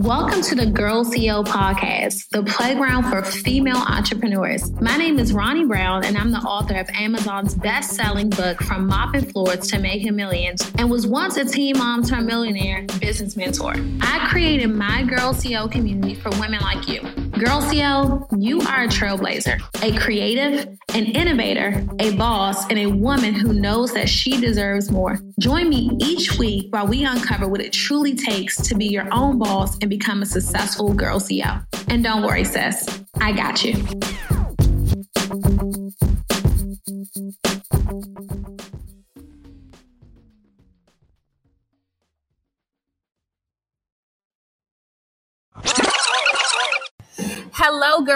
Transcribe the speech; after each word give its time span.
Welcome 0.00 0.40
to 0.44 0.54
the 0.54 0.64
Girl 0.64 1.04
CEO 1.04 1.44
podcast, 1.44 2.30
the 2.30 2.42
playground 2.42 3.10
for 3.10 3.22
female 3.22 3.76
entrepreneurs. 3.76 4.70
My 4.80 4.96
name 4.96 5.18
is 5.18 5.34
Ronne 5.34 5.68
Brown, 5.68 6.06
and 6.06 6.16
I'm 6.16 6.30
the 6.30 6.38
author 6.38 6.74
of 6.76 6.88
Amazon's 6.88 7.54
best 7.54 7.90
selling 7.90 8.30
book, 8.30 8.62
From 8.62 8.86
Mopping 8.86 9.30
Floors 9.30 9.68
to 9.68 9.78
Making 9.78 10.16
Millions, 10.16 10.72
and 10.78 10.90
was 10.90 11.06
once 11.06 11.36
a 11.36 11.44
teen 11.44 11.76
mom 11.76 12.02
turned 12.02 12.26
millionaire 12.26 12.86
business 12.98 13.36
mentor. 13.36 13.74
I 14.00 14.26
created 14.30 14.68
my 14.68 15.02
Girl 15.02 15.34
CEO 15.34 15.70
community 15.70 16.14
for 16.14 16.30
women 16.40 16.60
like 16.60 16.88
you. 16.88 17.02
Girl 17.40 17.60
CEO, 17.60 18.26
you 18.38 18.60
are 18.62 18.84
a 18.84 18.88
trailblazer, 18.88 19.60
a 19.82 19.98
creative, 19.98 20.78
an 20.94 21.06
innovator, 21.06 21.86
a 21.98 22.14
boss, 22.16 22.68
and 22.70 22.78
a 22.78 22.86
woman 22.86 23.34
who 23.34 23.52
knows 23.52 23.92
that 23.92 24.08
she 24.08 24.40
deserves 24.40 24.90
more. 24.90 25.18
Join 25.38 25.68
me 25.68 25.90
each 26.00 26.38
week 26.38 26.72
while 26.72 26.86
we 26.86 27.04
uncover 27.04 27.48
what 27.48 27.60
it 27.60 27.72
truly 27.72 28.14
takes 28.14 28.56
to 28.62 28.74
be 28.74 28.86
your 28.86 29.08
own 29.12 29.38
boss 29.38 29.78
and 29.80 29.89
become 29.90 30.22
a 30.22 30.26
successful 30.26 30.94
girl 30.94 31.20
CEO. 31.20 31.66
And 31.88 32.02
don't 32.02 32.22
worry, 32.22 32.44
sis, 32.44 33.02
I 33.20 33.32
got 33.32 33.62
you. 33.62 33.74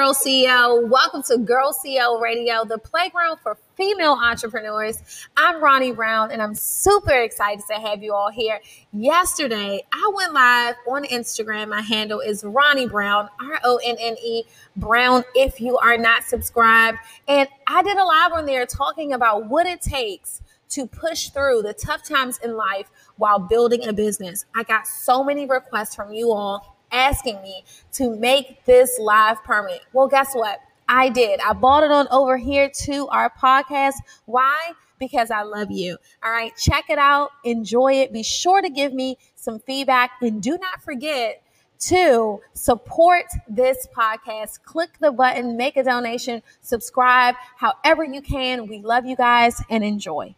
Girl 0.05 0.12
CEO. 0.12 0.86
Welcome 0.86 1.22
to 1.22 1.38
Girl 1.38 1.72
CEO 1.72 2.20
Radio, 2.20 2.62
the 2.66 2.77
playground 2.77 3.38
for 3.42 3.56
female 3.74 4.19
entrepreneurs. 4.22 4.98
I'm 5.34 5.62
Ronne 5.62 5.94
Brown, 5.94 6.30
and 6.30 6.42
I'm 6.42 6.55
super 6.55 7.22
excited 7.22 7.64
to 7.70 7.77
have 7.77 8.02
you 8.02 8.12
all 8.12 8.30
here. 8.30 8.60
Yesterday, 8.92 9.82
I 9.94 10.12
went 10.14 10.34
live 10.34 10.75
on 10.91 11.05
Instagram. 11.05 11.70
My 11.70 11.80
handle 11.80 12.20
is 12.20 12.44
Ronne 12.44 12.86
Brown, 12.88 13.30
R 13.41 13.58
O 13.64 13.80
N 13.82 13.97
N 13.98 14.16
E 14.22 14.42
Brown, 14.77 15.25
if 15.34 15.58
you 15.58 15.78
are 15.78 15.97
not 15.97 16.25
subscribed. 16.25 16.98
And 17.27 17.48
I 17.66 17.82
did 17.82 17.97
a 17.97 18.05
live 18.05 18.32
on 18.32 18.44
there 18.44 18.66
talking 18.66 19.14
about 19.14 19.47
what 19.47 19.66
it 19.66 19.80
takes 19.80 20.42
to 20.69 20.86
push 20.86 21.30
through 21.30 21.62
the 21.62 21.72
tough 21.72 22.06
times 22.06 22.38
in 22.44 22.58
life 22.58 22.91
while 23.16 23.38
building 23.38 23.86
a 23.86 23.92
business. 23.94 24.44
I 24.55 24.64
got 24.64 24.86
so 24.86 25.25
many 25.25 25.47
requests 25.47 25.94
from 25.94 26.12
you 26.12 26.30
all 26.30 26.73
asking 26.95 27.42
me 27.42 27.64
to 27.92 28.17
make 28.17 28.64
this 28.64 28.98
live 28.98 29.42
permanent. 29.45 29.83
Well, 29.92 30.09
guess 30.09 30.34
what? 30.34 30.61
I 30.89 31.09
did. 31.09 31.41
I 31.41 31.53
bought 31.53 31.83
it 31.83 31.91
on 31.91 32.06
over 32.11 32.37
here 32.37 32.70
to 32.84 33.09
our 33.09 33.31
podcast. 33.31 33.95
Why? 34.27 34.73
Because 34.98 35.31
I 35.31 35.42
love 35.42 35.70
you. 35.70 35.97
All 36.22 36.31
right, 36.31 36.53
check 36.56 36.84
it 36.89 36.98
out, 36.98 37.31
enjoy 37.42 37.95
it. 37.95 38.12
Be 38.12 38.22
sure 38.22 38.62
to 38.62 38.70
give 38.70 38.92
me 38.92 39.19
some 39.34 39.59
feedback 39.59 40.12
and 40.22 40.42
do 40.42 40.56
not 40.56 40.83
forget 40.83 41.42
to 41.81 42.41
support 42.53 43.27
this 43.48 43.89
podcast. 43.97 44.62
Click 44.62 44.91
the 45.00 45.12
button, 45.12 45.56
make 45.56 45.77
a 45.77 45.83
donation, 45.83 46.42
subscribe, 46.61 47.34
however 47.56 48.05
you 48.05 48.22
can. 48.22 48.69
We 48.69 48.81
love 48.81 49.05
you 49.05 49.16
guys 49.16 49.61
and 49.69 49.82
enjoy. 49.84 50.34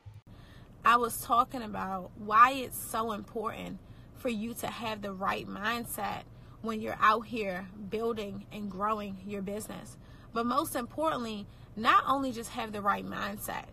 I 0.85 0.97
was 0.97 1.21
talking 1.21 1.63
about 1.63 2.11
why 2.17 2.53
it's 2.53 2.79
so 2.79 3.13
important 3.13 3.79
for 4.17 4.29
you 4.29 4.55
to 4.55 4.67
have 4.69 5.03
the 5.03 5.13
right 5.13 5.47
mindset 5.47 6.23
when 6.67 6.81
you're 6.81 6.99
out 7.01 7.27
here 7.27 7.67
building 7.89 8.45
and 8.53 8.71
growing 8.71 9.17
your 9.27 9.43
business. 9.43 9.97
But 10.33 10.45
most 10.45 10.77
importantly, 10.77 11.47
not 11.77 12.05
only 12.07 12.33
just 12.33 12.51
have 12.51 12.73
the 12.73 12.83
right 12.83 13.07
mindset, 13.07 13.65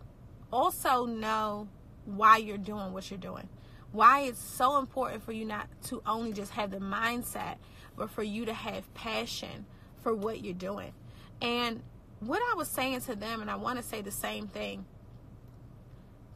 also 0.52 1.04
know 1.04 1.68
why 2.06 2.38
you're 2.38 2.56
doing 2.56 2.92
what 2.92 3.10
you're 3.10 3.18
doing. 3.18 3.48
Why 3.92 4.22
it's 4.22 4.40
so 4.40 4.78
important 4.78 5.22
for 5.22 5.32
you 5.32 5.44
not 5.44 5.68
to 5.84 6.02
only 6.06 6.32
just 6.32 6.52
have 6.52 6.70
the 6.70 6.78
mindset, 6.78 7.56
but 7.96 8.10
for 8.10 8.22
you 8.22 8.44
to 8.46 8.54
have 8.54 8.92
passion 8.94 9.66
for 10.02 10.14
what 10.14 10.42
you're 10.44 10.54
doing. 10.54 10.92
And 11.42 11.82
what 12.20 12.40
I 12.40 12.54
was 12.56 12.68
saying 12.68 13.02
to 13.02 13.14
them, 13.14 13.40
and 13.40 13.50
I 13.50 13.56
want 13.56 13.78
to 13.78 13.84
say 13.84 14.00
the 14.00 14.10
same 14.10 14.48
thing 14.48 14.86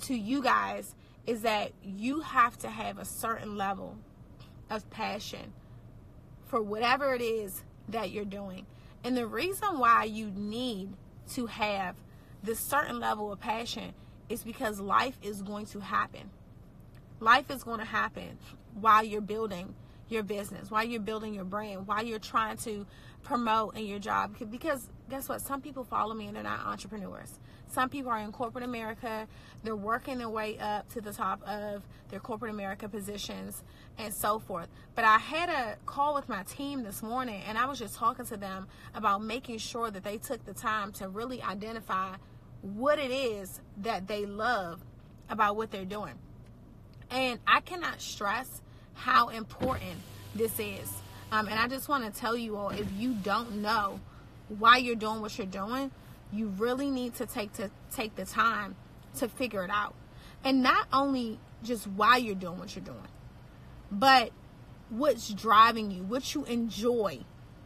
to 0.02 0.14
you 0.14 0.42
guys, 0.42 0.94
is 1.26 1.42
that 1.42 1.72
you 1.82 2.20
have 2.20 2.56
to 2.58 2.68
have 2.68 2.98
a 2.98 3.04
certain 3.04 3.56
level 3.56 3.97
of 4.70 4.88
passion 4.91 5.52
for 6.48 6.60
whatever 6.62 7.14
it 7.14 7.22
is 7.22 7.62
that 7.88 8.10
you're 8.10 8.25
doing. 8.25 8.66
And 9.04 9.16
the 9.16 9.26
reason 9.26 9.78
why 9.78 10.04
you 10.04 10.32
need 10.34 10.91
to 11.34 11.47
have 11.47 11.97
this 12.42 12.59
certain 12.59 12.98
level 12.98 13.32
of 13.32 13.41
passion 13.41 13.92
is 14.28 14.42
because 14.42 14.81
life 14.81 15.16
is 15.22 15.42
going 15.42 15.66
to 15.66 15.81
happen. 15.81 16.31
Life 17.20 17.50
is 17.50 17.62
going 17.62 17.78
to 17.78 17.84
happen 17.84 18.38
while 18.75 19.03
you're 19.03 19.20
building 19.20 19.75
your 20.09 20.22
business, 20.22 20.70
while 20.70 20.84
you're 20.84 21.00
building 21.00 21.34
your 21.34 21.44
brand, 21.44 21.86
while 21.86 22.04
you're 22.04 22.19
trying 22.19 22.56
to 22.59 22.86
promote 23.22 23.76
in 23.76 23.86
your 23.86 23.98
job. 23.98 24.36
Because 24.50 24.88
guess 25.10 25.28
what? 25.28 25.41
Some 25.41 25.60
people 25.60 25.84
follow 25.84 26.15
me 26.15 26.26
and 26.26 26.36
they're 26.36 26.42
not 26.42 26.65
entrepreneurs. 26.66 27.38
Some 27.70 27.88
people 27.88 28.10
are 28.10 28.18
in 28.18 28.32
corporate 28.32 28.64
America. 28.64 29.26
They're 29.62 29.76
working 29.76 30.18
their 30.18 30.28
way 30.28 30.58
up 30.58 30.88
to 30.94 31.00
the 31.00 31.12
top 31.12 31.42
of 31.42 31.82
their 32.08 32.20
corporate 32.20 32.52
America 32.52 32.88
positions 32.88 33.62
and 33.98 34.12
so 34.12 34.38
forth. 34.38 34.68
But 34.94 35.04
I 35.04 35.18
had 35.18 35.48
a 35.48 35.76
call 35.84 36.14
with 36.14 36.28
my 36.28 36.42
team 36.44 36.82
this 36.82 37.02
morning 37.02 37.42
and 37.46 37.58
I 37.58 37.66
was 37.66 37.78
just 37.78 37.96
talking 37.96 38.24
to 38.26 38.36
them 38.36 38.68
about 38.94 39.22
making 39.22 39.58
sure 39.58 39.90
that 39.90 40.04
they 40.04 40.18
took 40.18 40.44
the 40.44 40.54
time 40.54 40.92
to 40.92 41.08
really 41.08 41.42
identify 41.42 42.14
what 42.62 42.98
it 42.98 43.10
is 43.10 43.60
that 43.78 44.08
they 44.08 44.26
love 44.26 44.80
about 45.28 45.56
what 45.56 45.70
they're 45.70 45.84
doing. 45.84 46.14
And 47.10 47.38
I 47.46 47.60
cannot 47.60 48.00
stress 48.00 48.62
how 48.94 49.28
important 49.28 49.98
this 50.34 50.58
is. 50.58 50.92
Um, 51.30 51.46
and 51.48 51.58
I 51.58 51.68
just 51.68 51.88
want 51.88 52.12
to 52.12 52.20
tell 52.20 52.36
you 52.36 52.56
all 52.56 52.70
if 52.70 52.86
you 52.96 53.12
don't 53.12 53.56
know 53.62 54.00
why 54.48 54.78
you're 54.78 54.96
doing 54.96 55.20
what 55.20 55.36
you're 55.36 55.46
doing, 55.46 55.90
you 56.33 56.49
really 56.49 56.91
need 56.91 57.15
to 57.16 57.27
take 57.27 57.53
to 57.55 57.71
take 57.94 58.16
the 58.16 58.25
time 58.25 58.77
to 59.19 59.28
figure 59.28 59.65
it 59.65 59.71
out. 59.71 59.94
And 60.44 60.62
not 60.62 60.87
only 60.93 61.39
just 61.62 61.87
why 61.87 62.19
you're 62.19 62.34
doing 62.34 62.59
what 62.59 62.75
you're 62.77 62.84
doing, 62.84 63.09
but 63.91 64.31
what's 64.91 65.28
driving 65.33 65.91
you, 65.91 66.03
what 66.03 66.34
you 66.34 66.44
enjoy 66.44 67.21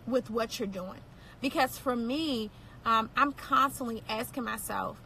with 0.07 0.31
what 0.31 0.59
you're 0.59 0.69
doing. 0.69 1.01
Because 1.41 1.79
for 1.79 1.95
me, 1.95 2.51
um, 2.85 3.11
I'm 3.17 3.33
constantly 3.33 4.03
asking 4.09 4.45
myself, 4.45 4.97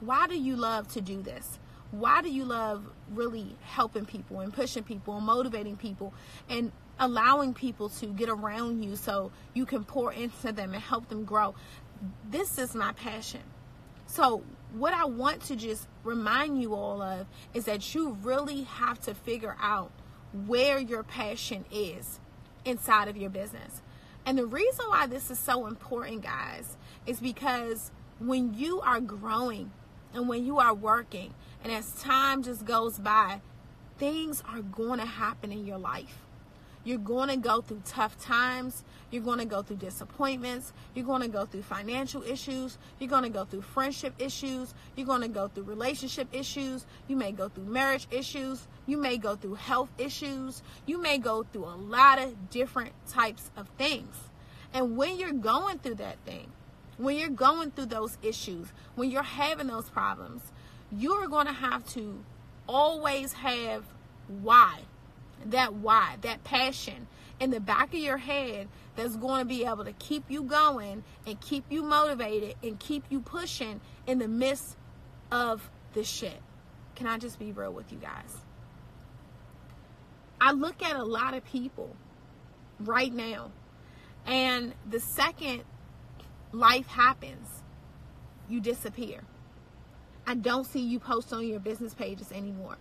why 0.00 0.26
do 0.26 0.38
you 0.38 0.56
love 0.56 0.88
to 0.94 1.00
do 1.00 1.22
this? 1.22 1.58
Why 1.90 2.22
do 2.22 2.30
you 2.30 2.44
love 2.44 2.84
really 3.10 3.56
helping 3.62 4.06
people 4.06 4.40
and 4.40 4.52
pushing 4.52 4.84
people 4.84 5.16
and 5.16 5.26
motivating 5.26 5.76
people 5.76 6.14
and 6.48 6.70
allowing 6.98 7.54
people 7.54 7.88
to 7.88 8.06
get 8.06 8.28
around 8.28 8.82
you 8.84 8.94
so 8.94 9.32
you 9.54 9.66
can 9.66 9.84
pour 9.84 10.12
into 10.12 10.52
them 10.52 10.72
and 10.72 10.82
help 10.82 11.08
them 11.08 11.24
grow? 11.24 11.54
This 12.28 12.58
is 12.58 12.74
my 12.74 12.92
passion. 12.92 13.42
So, 14.06 14.42
what 14.72 14.94
I 14.94 15.04
want 15.04 15.42
to 15.42 15.56
just 15.56 15.86
remind 16.04 16.60
you 16.60 16.74
all 16.74 17.02
of 17.02 17.26
is 17.54 17.64
that 17.64 17.94
you 17.94 18.16
really 18.22 18.62
have 18.62 19.00
to 19.02 19.14
figure 19.14 19.56
out 19.60 19.90
where 20.46 20.78
your 20.78 21.02
passion 21.02 21.64
is 21.72 22.20
inside 22.64 23.08
of 23.08 23.16
your 23.16 23.30
business. 23.30 23.82
And 24.24 24.38
the 24.38 24.46
reason 24.46 24.86
why 24.88 25.06
this 25.06 25.30
is 25.30 25.38
so 25.38 25.66
important, 25.66 26.22
guys, 26.22 26.76
is 27.06 27.20
because 27.20 27.90
when 28.18 28.54
you 28.54 28.80
are 28.80 29.00
growing 29.00 29.72
and 30.14 30.28
when 30.28 30.44
you 30.44 30.58
are 30.58 30.74
working, 30.74 31.34
and 31.62 31.72
as 31.72 31.92
time 32.00 32.42
just 32.42 32.64
goes 32.64 32.98
by, 32.98 33.40
things 33.98 34.42
are 34.48 34.62
going 34.62 34.98
to 34.98 35.06
happen 35.06 35.52
in 35.52 35.66
your 35.66 35.78
life. 35.78 36.18
You're 36.82 36.98
going 36.98 37.28
to 37.28 37.36
go 37.36 37.60
through 37.60 37.82
tough 37.84 38.18
times. 38.20 38.84
You're 39.10 39.22
going 39.22 39.38
to 39.38 39.44
go 39.44 39.62
through 39.62 39.76
disappointments. 39.76 40.72
You're 40.94 41.04
going 41.04 41.22
to 41.22 41.28
go 41.28 41.44
through 41.44 41.62
financial 41.62 42.22
issues. 42.22 42.78
You're 42.98 43.10
going 43.10 43.24
to 43.24 43.28
go 43.28 43.44
through 43.44 43.62
friendship 43.62 44.14
issues. 44.18 44.72
You're 44.96 45.06
going 45.06 45.20
to 45.20 45.28
go 45.28 45.48
through 45.48 45.64
relationship 45.64 46.28
issues. 46.32 46.86
You 47.06 47.16
may 47.16 47.32
go 47.32 47.48
through 47.48 47.64
marriage 47.64 48.06
issues. 48.10 48.66
You 48.86 48.96
may 48.96 49.18
go 49.18 49.36
through 49.36 49.54
health 49.54 49.90
issues. 49.98 50.62
You 50.86 50.98
may 50.98 51.18
go 51.18 51.42
through 51.42 51.64
a 51.64 51.76
lot 51.76 52.18
of 52.18 52.48
different 52.50 52.92
types 53.08 53.50
of 53.56 53.68
things. 53.76 54.16
And 54.72 54.96
when 54.96 55.18
you're 55.18 55.32
going 55.32 55.80
through 55.80 55.96
that 55.96 56.18
thing, 56.24 56.50
when 56.96 57.16
you're 57.16 57.28
going 57.28 57.72
through 57.72 57.86
those 57.86 58.16
issues, 58.22 58.68
when 58.94 59.10
you're 59.10 59.22
having 59.22 59.66
those 59.66 59.90
problems, 59.90 60.42
you're 60.92 61.28
going 61.28 61.46
to 61.46 61.52
have 61.52 61.86
to 61.94 62.24
always 62.66 63.32
have 63.32 63.84
why 64.28 64.80
that 65.46 65.74
why, 65.74 66.16
that 66.22 66.44
passion 66.44 67.06
in 67.38 67.50
the 67.50 67.60
back 67.60 67.94
of 67.94 68.00
your 68.00 68.18
head 68.18 68.68
that's 68.96 69.16
going 69.16 69.40
to 69.40 69.44
be 69.46 69.64
able 69.64 69.84
to 69.84 69.92
keep 69.94 70.24
you 70.28 70.42
going 70.42 71.02
and 71.26 71.40
keep 71.40 71.64
you 71.70 71.82
motivated 71.82 72.54
and 72.62 72.78
keep 72.78 73.04
you 73.08 73.20
pushing 73.20 73.80
in 74.06 74.18
the 74.18 74.28
midst 74.28 74.76
of 75.32 75.70
the 75.94 76.04
shit. 76.04 76.40
Can 76.94 77.06
I 77.06 77.18
just 77.18 77.38
be 77.38 77.52
real 77.52 77.72
with 77.72 77.90
you 77.92 77.98
guys? 77.98 78.36
I 80.40 80.52
look 80.52 80.82
at 80.82 80.96
a 80.96 81.04
lot 81.04 81.34
of 81.34 81.44
people 81.44 81.94
right 82.78 83.12
now, 83.12 83.50
and 84.26 84.74
the 84.88 85.00
second 85.00 85.64
life 86.52 86.86
happens, 86.86 87.46
you 88.48 88.60
disappear. 88.60 89.20
I 90.26 90.34
don't 90.34 90.66
see 90.66 90.80
you 90.80 90.98
post 90.98 91.32
on 91.32 91.46
your 91.46 91.60
business 91.60 91.94
pages 91.94 92.32
anymore. 92.32 92.76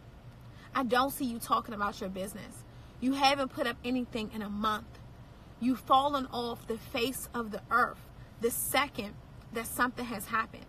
I 0.76 0.84
don't 0.84 1.12
see 1.12 1.26
you 1.26 1.40
talking 1.40 1.74
about 1.74 2.00
your 2.00 2.10
business. 2.10 2.64
You 3.02 3.14
haven't 3.14 3.50
put 3.50 3.68
up 3.68 3.78
anything 3.84 4.32
in 4.34 4.42
a 4.42 4.50
month. 4.50 5.00
You've 5.60 5.80
fallen 5.80 6.28
off 6.28 6.68
the 6.68 6.78
face 6.78 7.28
of 7.34 7.52
the 7.52 7.62
earth 7.70 8.00
the 8.42 8.52
second 8.52 9.14
that 9.54 9.68
something 9.68 10.06
has 10.06 10.28
happened. 10.28 10.66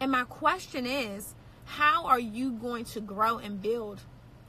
And 0.00 0.12
my 0.12 0.24
question 0.24 0.86
is, 0.86 1.34
how 1.64 2.06
are 2.06 2.20
you 2.20 2.52
going 2.52 2.84
to 2.86 3.00
grow 3.00 3.38
and 3.38 3.60
build 3.60 4.02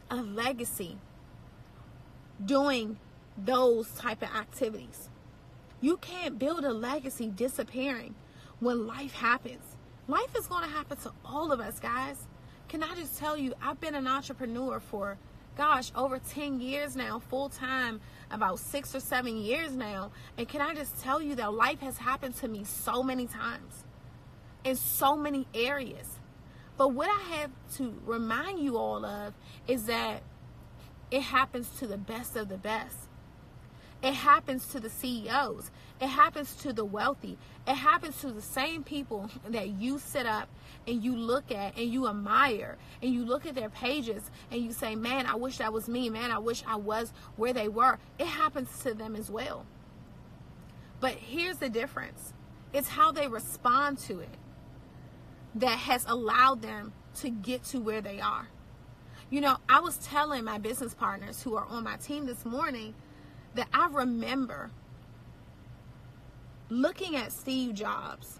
a 0.09 0.17
legacy 0.17 0.97
doing 2.43 2.99
those 3.37 3.89
type 3.91 4.21
of 4.21 4.29
activities? 4.29 5.09
You 5.81 5.97
can't 5.97 6.37
build 6.37 6.63
a 6.63 6.73
legacy 6.73 7.29
disappearing 7.29 8.15
when 8.59 8.85
life 8.85 9.13
happens. 9.13 9.63
Life 10.07 10.35
is 10.37 10.47
going 10.47 10.63
to 10.63 10.69
happen 10.69 10.97
to 10.97 11.11
all 11.23 11.51
of 11.51 11.59
us, 11.59 11.79
guys. 11.79 12.27
Can 12.69 12.83
I 12.83 12.93
just 12.93 13.17
tell 13.17 13.35
you, 13.35 13.55
I've 13.59 13.81
been 13.81 13.95
an 13.95 14.07
entrepreneur 14.07 14.79
for, 14.79 15.17
gosh, 15.57 15.91
over 15.95 16.19
10 16.19 16.61
years 16.61 16.95
now, 16.95 17.17
full 17.17 17.49
time, 17.49 17.99
about 18.29 18.59
six 18.59 18.93
or 18.93 18.99
seven 18.99 19.37
years 19.37 19.71
now. 19.71 20.11
And 20.37 20.47
can 20.47 20.61
I 20.61 20.75
just 20.75 20.99
tell 21.01 21.19
you 21.19 21.33
that 21.35 21.51
life 21.51 21.79
has 21.79 21.97
happened 21.97 22.35
to 22.37 22.47
me 22.47 22.63
so 22.63 23.01
many 23.01 23.25
times 23.25 23.85
in 24.63 24.75
so 24.75 25.15
many 25.17 25.47
areas. 25.55 26.19
But 26.77 26.89
what 26.89 27.09
I 27.09 27.37
have 27.37 27.51
to 27.77 27.99
remind 28.05 28.59
you 28.59 28.77
all 28.77 29.03
of 29.03 29.33
is 29.67 29.85
that 29.85 30.21
it 31.09 31.23
happens 31.23 31.69
to 31.79 31.87
the 31.87 31.97
best 31.97 32.35
of 32.35 32.49
the 32.49 32.57
best. 32.57 33.08
It 34.01 34.13
happens 34.13 34.65
to 34.67 34.79
the 34.79 34.89
CEOs. 34.89 35.71
It 35.99 36.07
happens 36.07 36.55
to 36.57 36.71
the 36.71 36.85
wealthy. 36.85 37.37
It 37.67 37.75
happens 37.75 38.21
to 38.21 38.31
the 38.31 38.41
same 38.41 38.83
people 38.83 39.29
that 39.49 39.67
you 39.67 39.99
sit 39.99 40.25
up 40.25 40.47
and 40.87 41.03
you 41.03 41.15
look 41.15 41.51
at 41.51 41.77
and 41.77 41.91
you 41.91 42.07
admire 42.07 42.77
and 43.01 43.13
you 43.13 43.25
look 43.25 43.45
at 43.45 43.55
their 43.55 43.69
pages 43.69 44.31
and 44.51 44.61
you 44.61 44.71
say, 44.71 44.95
Man, 44.95 45.25
I 45.25 45.35
wish 45.35 45.57
that 45.57 45.73
was 45.73 45.89
me. 45.89 46.09
Man, 46.09 46.31
I 46.31 46.39
wish 46.39 46.63
I 46.65 46.77
was 46.77 47.11
where 47.35 47.51
they 47.51 47.67
were. 47.67 47.99
It 48.17 48.27
happens 48.27 48.69
to 48.83 48.93
them 48.93 49.15
as 49.17 49.29
well. 49.29 49.65
But 51.01 51.13
here's 51.13 51.57
the 51.57 51.69
difference 51.69 52.33
it's 52.71 52.87
how 52.87 53.11
they 53.11 53.27
respond 53.27 53.97
to 53.99 54.19
it 54.19 54.29
that 55.55 55.77
has 55.77 56.05
allowed 56.07 56.61
them 56.61 56.93
to 57.15 57.29
get 57.29 57.63
to 57.65 57.79
where 57.79 58.01
they 58.01 58.21
are. 58.21 58.47
You 59.29 59.41
know, 59.41 59.57
I 59.67 59.81
was 59.81 59.97
telling 59.97 60.43
my 60.43 60.57
business 60.57 60.93
partners 60.93 61.43
who 61.43 61.55
are 61.55 61.65
on 61.65 61.83
my 61.83 61.97
team 61.97 62.25
this 62.25 62.45
morning 62.45 62.95
that 63.55 63.67
I 63.73 63.87
remember 63.91 64.71
looking 66.69 67.15
at 67.15 67.31
Steve 67.31 67.73
Jobs, 67.73 68.39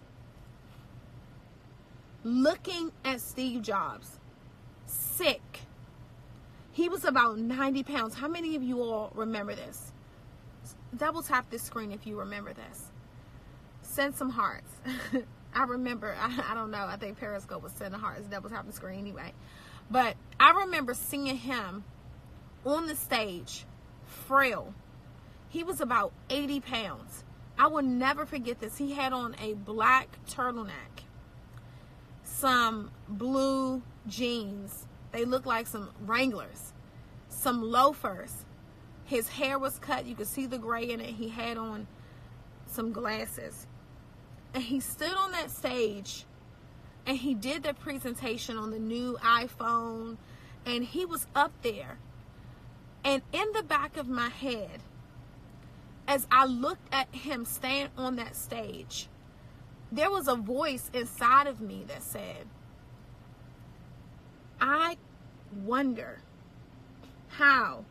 looking 2.24 2.92
at 3.04 3.22
Steve 3.22 3.62
Jobs, 3.62 4.20
sick. 4.86 5.62
He 6.72 6.88
was 6.88 7.04
about 7.04 7.38
90 7.38 7.84
pounds. 7.84 8.16
How 8.16 8.28
many 8.28 8.56
of 8.56 8.64
you 8.64 8.82
all 8.82 9.12
remember 9.16 9.56
this? 9.56 9.92
Double 10.96 11.22
tap 11.22 11.50
this 11.50 11.64
screen 11.64 11.92
if 11.92 12.08
you 12.08 12.18
remember 12.18 12.54
this. 12.54 12.92
Send 13.82 14.16
some 14.16 14.30
hearts. 14.30 14.72
I 15.54 15.64
remember, 15.64 16.16
I, 16.20 16.44
I, 16.52 16.54
don't 16.54 16.72
know, 16.72 16.86
I 16.86 16.96
think 16.96 17.20
Periscope 17.20 17.64
was 17.64 17.72
sending 17.74 18.00
hearts, 18.00 18.28
double 18.28 18.50
tap 18.50 18.66
the 18.66 18.74
screen 18.74 19.00
anyway. 19.00 19.34
But 19.92 20.16
I 20.40 20.52
remember 20.52 20.94
seeing 20.94 21.36
him 21.36 21.84
on 22.66 22.88
the 22.88 22.96
stage, 22.96 23.66
frail. 24.06 24.74
He 25.50 25.64
was 25.64 25.82
about 25.82 26.14
80 26.30 26.60
pounds. 26.62 27.24
I 27.58 27.68
will 27.68 27.84
never 27.84 28.26
forget 28.26 28.60
this. 28.60 28.78
He 28.78 28.94
had 28.94 29.12
on 29.12 29.36
a 29.42 29.54
black 29.54 30.18
turtleneck, 30.30 31.04
some 32.24 32.92
blue 33.08 33.82
jeans. 34.08 34.86
They 35.12 35.26
looked 35.26 35.48
like 35.48 35.68
some 35.68 35.90
Wranglers, 36.06 36.72
some 37.28 37.62
loafers. 37.62 38.46
His 39.04 39.28
hair 39.28 39.58
was 39.58 39.80
cut. 39.80 40.06
You 40.06 40.16
could 40.16 40.28
see 40.28 40.46
the 40.46 40.60
gray 40.60 40.90
in 40.90 41.02
it. 41.02 41.16
He 41.16 41.30
had 41.30 41.58
on 41.58 41.88
some 42.68 42.92
glasses. 42.92 43.66
And 44.54 44.64
he 44.64 44.80
stood 44.80 45.14
on 45.14 45.32
that 45.32 45.52
stage 45.52 46.26
and 47.06 47.18
he 47.18 47.34
did 47.34 47.64
the 47.64 47.74
presentation 47.74 48.56
on 48.56 48.70
the 48.70 48.80
new 48.80 49.18
iPhone 49.24 50.18
and 50.66 50.84
he 50.84 51.06
was 51.06 51.28
up 51.36 51.52
there. 51.64 51.98
And 53.04 53.22
in 53.32 53.52
the 53.54 53.64
back 53.64 53.98
of 53.98 54.08
my 54.08 54.30
head, 54.30 54.82
as 56.10 56.26
I 56.32 56.46
looked 56.46 56.92
at 56.92 57.14
him 57.14 57.46
stand 57.46 57.92
on 57.96 58.16
that 58.16 58.36
stage, 58.36 59.08
there 59.92 60.10
was 60.10 60.28
a 60.28 60.36
voice 60.36 60.90
inside 60.92 61.46
of 61.46 61.62
me 61.62 61.86
that 61.88 62.02
said, 62.02 62.48
I 64.60 64.98
wonder 65.64 66.22
how 67.28 67.86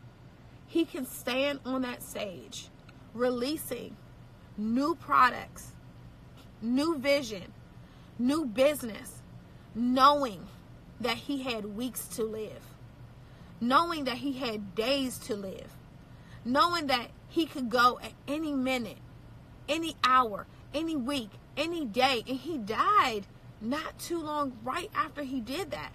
he 0.67 0.83
can 0.83 1.05
stand 1.05 1.61
on 1.65 1.83
that 1.83 2.03
stage 2.03 2.67
releasing 3.13 3.95
new 4.57 4.95
products, 4.95 5.71
new 6.61 6.97
vision, 6.97 7.53
new 8.19 8.45
business, 8.45 9.21
knowing 9.73 10.45
that 10.99 11.15
he 11.15 11.41
had 11.43 11.77
weeks 11.77 12.05
to 12.09 12.23
live, 12.23 12.65
knowing 13.61 14.03
that 14.03 14.17
he 14.17 14.33
had 14.33 14.75
days 14.75 15.17
to 15.19 15.37
live, 15.37 15.71
knowing 16.43 16.87
that 16.87 17.07
he 17.29 17.45
could 17.45 17.69
go 17.69 17.99
at 18.03 18.11
any 18.27 18.53
minute, 18.53 18.97
any 19.67 19.95
hour, 20.03 20.47
any 20.73 20.95
week, 20.95 21.29
any 21.55 21.85
day, 21.85 22.23
and 22.27 22.37
he 22.37 22.57
died 22.57 23.21
not 23.61 23.97
too 23.99 24.19
long 24.19 24.57
right 24.63 24.89
after 24.95 25.23
he 25.23 25.39
did 25.39 25.71
that. 25.71 25.91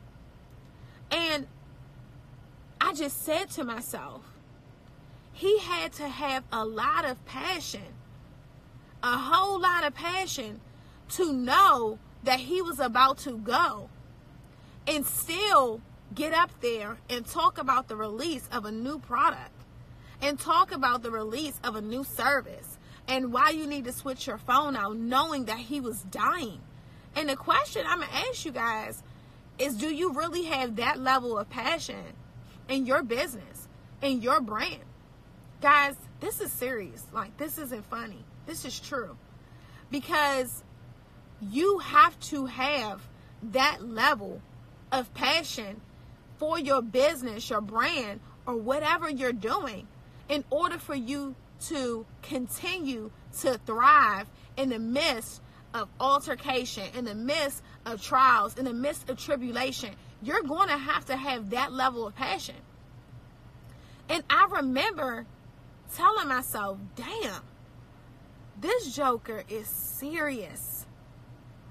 And 1.10 1.46
I 2.80 2.94
just 2.94 3.24
said 3.24 3.50
to 3.50 3.64
myself, 3.64 4.22
he 5.32 5.58
had 5.58 5.92
to 5.94 6.08
have 6.08 6.44
a 6.52 6.64
lot 6.64 7.04
of 7.04 7.24
passion, 7.26 7.94
a 9.02 9.16
whole 9.16 9.60
lot 9.60 9.84
of 9.84 9.94
passion 9.94 10.60
to 11.10 11.32
know 11.32 11.98
that 12.22 12.40
he 12.40 12.62
was 12.62 12.78
about 12.78 13.18
to 13.18 13.36
go 13.38 13.90
and 14.86 15.04
still 15.04 15.80
get 16.14 16.32
up 16.32 16.50
there 16.60 16.98
and 17.10 17.26
talk 17.26 17.58
about 17.58 17.88
the 17.88 17.96
release 17.96 18.48
of 18.52 18.64
a 18.64 18.70
new 18.70 18.98
product 18.98 19.63
and 20.24 20.40
talk 20.40 20.72
about 20.72 21.02
the 21.02 21.10
release 21.10 21.60
of 21.62 21.76
a 21.76 21.82
new 21.82 22.02
service 22.02 22.78
and 23.06 23.30
why 23.30 23.50
you 23.50 23.66
need 23.66 23.84
to 23.84 23.92
switch 23.92 24.26
your 24.26 24.38
phone 24.38 24.74
out 24.74 24.96
knowing 24.96 25.44
that 25.44 25.58
he 25.58 25.80
was 25.80 26.00
dying. 26.04 26.58
And 27.14 27.28
the 27.28 27.36
question 27.36 27.84
I'm 27.86 27.98
going 27.98 28.08
to 28.08 28.16
ask 28.16 28.46
you 28.46 28.50
guys 28.50 29.02
is 29.58 29.76
do 29.76 29.94
you 29.94 30.14
really 30.14 30.44
have 30.44 30.76
that 30.76 30.98
level 30.98 31.38
of 31.38 31.50
passion 31.50 32.02
in 32.70 32.86
your 32.86 33.02
business, 33.02 33.68
in 34.00 34.22
your 34.22 34.40
brand? 34.40 34.82
Guys, 35.60 35.94
this 36.20 36.40
is 36.40 36.50
serious. 36.50 37.04
Like, 37.12 37.36
this 37.36 37.58
isn't 37.58 37.84
funny. 37.84 38.24
This 38.46 38.64
is 38.64 38.80
true. 38.80 39.18
Because 39.90 40.64
you 41.42 41.80
have 41.80 42.18
to 42.20 42.46
have 42.46 43.02
that 43.42 43.86
level 43.86 44.40
of 44.90 45.12
passion 45.12 45.82
for 46.38 46.58
your 46.58 46.80
business, 46.80 47.50
your 47.50 47.60
brand, 47.60 48.20
or 48.46 48.56
whatever 48.56 49.10
you're 49.10 49.30
doing 49.30 49.86
in 50.28 50.44
order 50.50 50.78
for 50.78 50.94
you 50.94 51.34
to 51.68 52.06
continue 52.22 53.10
to 53.40 53.58
thrive 53.66 54.26
in 54.56 54.70
the 54.70 54.78
midst 54.78 55.40
of 55.72 55.88
altercation, 55.98 56.84
in 56.96 57.04
the 57.04 57.14
midst 57.14 57.62
of 57.84 58.00
trials, 58.00 58.56
in 58.56 58.64
the 58.64 58.72
midst 58.72 59.10
of 59.10 59.18
tribulation. 59.18 59.90
You're 60.22 60.42
going 60.42 60.68
to 60.68 60.76
have 60.76 61.06
to 61.06 61.16
have 61.16 61.50
that 61.50 61.72
level 61.72 62.06
of 62.06 62.14
passion. 62.14 62.54
And 64.08 64.22
I 64.30 64.46
remember 64.50 65.26
telling 65.94 66.28
myself, 66.28 66.78
damn, 66.94 67.42
this 68.60 68.94
Joker 68.94 69.42
is 69.48 69.66
serious. 69.66 70.86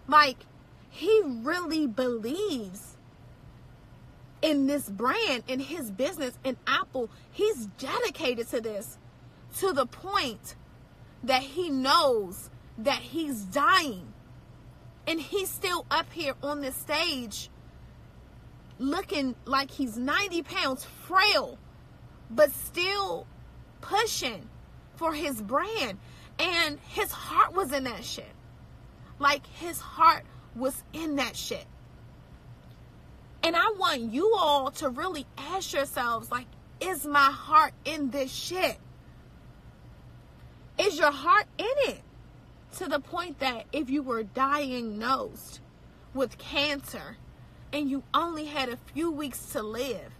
Like, 0.08 0.38
he 0.90 1.22
really 1.24 1.88
believes 1.88 2.93
in 4.44 4.68
this 4.68 4.90
brand, 4.90 5.44
in 5.48 5.60
his 5.60 5.90
business, 5.90 6.38
in 6.44 6.58
Apple. 6.68 7.10
He's 7.32 7.66
dedicated 7.80 8.50
to 8.50 8.62
this 8.62 9.00
to 9.58 9.72
the 9.72 9.86
point 9.86 10.56
that 11.24 11.42
he 11.42 11.70
knows 11.70 12.50
that 12.78 13.00
he's 13.00 13.42
dying. 13.42 14.14
And 15.08 15.20
he's 15.20 15.50
still 15.50 15.86
up 15.90 16.12
here 16.12 16.36
on 16.44 16.62
this 16.62 16.76
stage 16.76 17.50
looking 18.80 19.36
like 19.46 19.72
he's 19.72 19.98
90 19.98 20.44
pounds 20.44 20.84
frail 20.84 21.58
but 22.30 22.52
still 22.52 23.28
pushing 23.82 24.50
for 24.96 25.14
his 25.14 25.42
brand. 25.42 25.98
And 26.40 26.80
his 26.90 27.12
heart 27.12 27.54
was 27.54 27.72
in 27.72 27.84
that 27.86 28.04
shit. 28.04 28.32
Like 29.20 29.46
his 29.46 29.80
heart 29.80 30.26
was 30.56 30.84
in 30.94 31.18
that 31.18 31.36
shit. 31.36 31.66
And 33.44 33.58
I 33.58 33.74
want 33.78 34.14
you 34.14 34.34
all 34.36 34.72
to 34.72 34.90
really 34.90 35.26
ask 35.38 35.74
yourselves, 35.74 36.32
like, 36.32 36.48
is 36.80 37.06
my 37.06 37.20
heart 37.32 37.74
in 37.84 38.10
this 38.10 38.32
shit? 38.32 38.78
Is 40.80 40.98
your 40.98 41.12
heart 41.12 41.46
in 41.58 41.94
it? 41.94 42.02
To 42.78 42.88
the 42.88 43.00
point 43.00 43.40
that 43.40 43.66
if 43.72 43.90
you 43.90 44.02
were 44.02 44.24
diagnosed 44.24 45.60
with 46.14 46.38
cancer 46.38 47.18
and 47.72 47.90
you 47.90 48.04
only 48.14 48.46
had 48.46 48.70
a 48.70 48.78
few 48.94 49.12
weeks 49.12 49.46
to 49.52 49.62
live, 49.62 50.12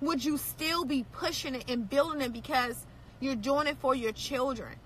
would 0.00 0.24
you 0.24 0.38
still 0.38 0.84
be 0.84 1.04
pushing 1.12 1.54
it 1.54 1.68
and 1.68 1.88
building 1.88 2.22
it 2.22 2.32
because 2.32 2.86
you're 3.20 3.34
doing 3.34 3.66
it 3.66 3.78
for 3.78 3.94
your 3.94 4.12
children? 4.12 4.76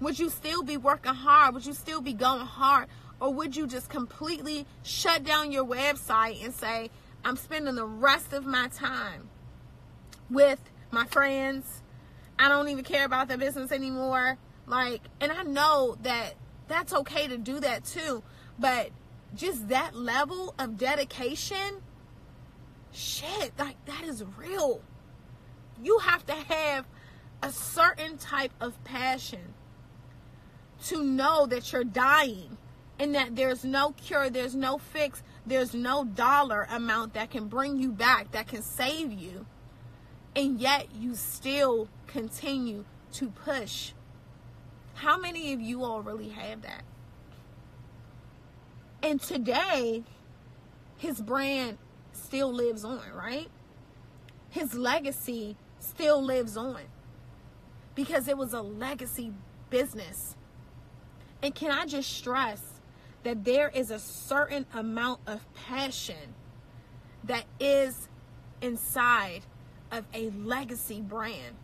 Would 0.00 0.18
you 0.18 0.30
still 0.30 0.62
be 0.62 0.76
working 0.76 1.14
hard? 1.14 1.54
Would 1.54 1.66
you 1.66 1.74
still 1.74 2.00
be 2.00 2.12
going 2.12 2.46
hard? 2.46 2.88
Or 3.22 3.32
would 3.32 3.54
you 3.54 3.68
just 3.68 3.88
completely 3.88 4.66
shut 4.82 5.22
down 5.22 5.52
your 5.52 5.64
website 5.64 6.44
and 6.44 6.52
say, 6.52 6.90
I'm 7.24 7.36
spending 7.36 7.76
the 7.76 7.86
rest 7.86 8.32
of 8.32 8.44
my 8.44 8.66
time 8.66 9.28
with 10.28 10.58
my 10.90 11.04
friends. 11.04 11.82
I 12.36 12.48
don't 12.48 12.68
even 12.68 12.82
care 12.82 13.04
about 13.04 13.28
the 13.28 13.38
business 13.38 13.70
anymore. 13.70 14.38
Like, 14.66 15.02
and 15.20 15.30
I 15.30 15.44
know 15.44 15.96
that 16.02 16.34
that's 16.66 16.92
okay 16.92 17.28
to 17.28 17.38
do 17.38 17.60
that 17.60 17.84
too. 17.84 18.24
But 18.58 18.90
just 19.36 19.68
that 19.68 19.94
level 19.94 20.52
of 20.58 20.76
dedication, 20.76 21.80
shit, 22.90 23.52
like 23.56 23.76
that 23.84 24.02
is 24.02 24.24
real. 24.36 24.80
You 25.80 25.98
have 25.98 26.26
to 26.26 26.34
have 26.34 26.86
a 27.40 27.52
certain 27.52 28.18
type 28.18 28.52
of 28.60 28.82
passion 28.82 29.54
to 30.86 31.04
know 31.04 31.46
that 31.46 31.72
you're 31.72 31.84
dying 31.84 32.58
and 33.02 33.16
that 33.16 33.34
there's 33.34 33.64
no 33.64 33.90
cure, 33.90 34.30
there's 34.30 34.54
no 34.54 34.78
fix, 34.78 35.24
there's 35.44 35.74
no 35.74 36.04
dollar 36.04 36.68
amount 36.70 37.14
that 37.14 37.32
can 37.32 37.48
bring 37.48 37.76
you 37.76 37.90
back, 37.90 38.30
that 38.30 38.46
can 38.46 38.62
save 38.62 39.12
you. 39.12 39.44
And 40.36 40.60
yet 40.60 40.86
you 40.94 41.16
still 41.16 41.88
continue 42.06 42.84
to 43.14 43.28
push. 43.28 43.90
How 44.94 45.18
many 45.18 45.52
of 45.52 45.60
you 45.60 45.82
all 45.82 46.00
really 46.00 46.28
have 46.28 46.62
that? 46.62 46.84
And 49.02 49.20
today, 49.20 50.04
his 50.96 51.20
brand 51.20 51.78
still 52.12 52.52
lives 52.52 52.84
on, 52.84 53.02
right? 53.12 53.48
His 54.48 54.74
legacy 54.74 55.56
still 55.80 56.22
lives 56.22 56.56
on 56.56 56.82
because 57.96 58.28
it 58.28 58.38
was 58.38 58.52
a 58.52 58.62
legacy 58.62 59.32
business. 59.70 60.36
And 61.42 61.52
can 61.52 61.72
I 61.72 61.84
just 61.86 62.08
stress 62.08 62.71
that 63.22 63.44
there 63.44 63.68
is 63.68 63.90
a 63.90 63.98
certain 63.98 64.66
amount 64.74 65.20
of 65.26 65.46
passion 65.54 66.34
that 67.24 67.44
is 67.60 68.08
inside 68.60 69.42
of 69.90 70.04
a 70.12 70.30
legacy 70.30 71.00
brand. 71.00 71.56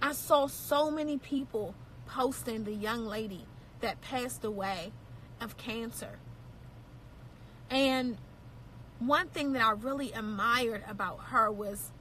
I 0.00 0.12
saw 0.12 0.46
so 0.46 0.90
many 0.90 1.18
people 1.18 1.74
posting 2.06 2.64
the 2.64 2.72
young 2.72 3.04
lady 3.04 3.46
that 3.80 4.00
passed 4.00 4.44
away 4.44 4.92
of 5.40 5.56
cancer. 5.56 6.18
And 7.68 8.16
one 8.98 9.28
thing 9.28 9.52
that 9.52 9.62
I 9.62 9.72
really 9.72 10.12
admired 10.12 10.84
about 10.88 11.18
her 11.28 11.50
was 11.50 11.92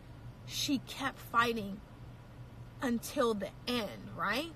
she 0.45 0.79
kept 0.79 1.19
fighting 1.19 1.79
until 2.81 3.33
the 3.33 3.49
end, 3.67 4.09
right? 4.17 4.51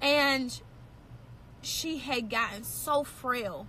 And 0.00 0.60
she 1.60 1.98
had 1.98 2.30
gotten 2.30 2.64
so 2.64 3.04
frail 3.04 3.66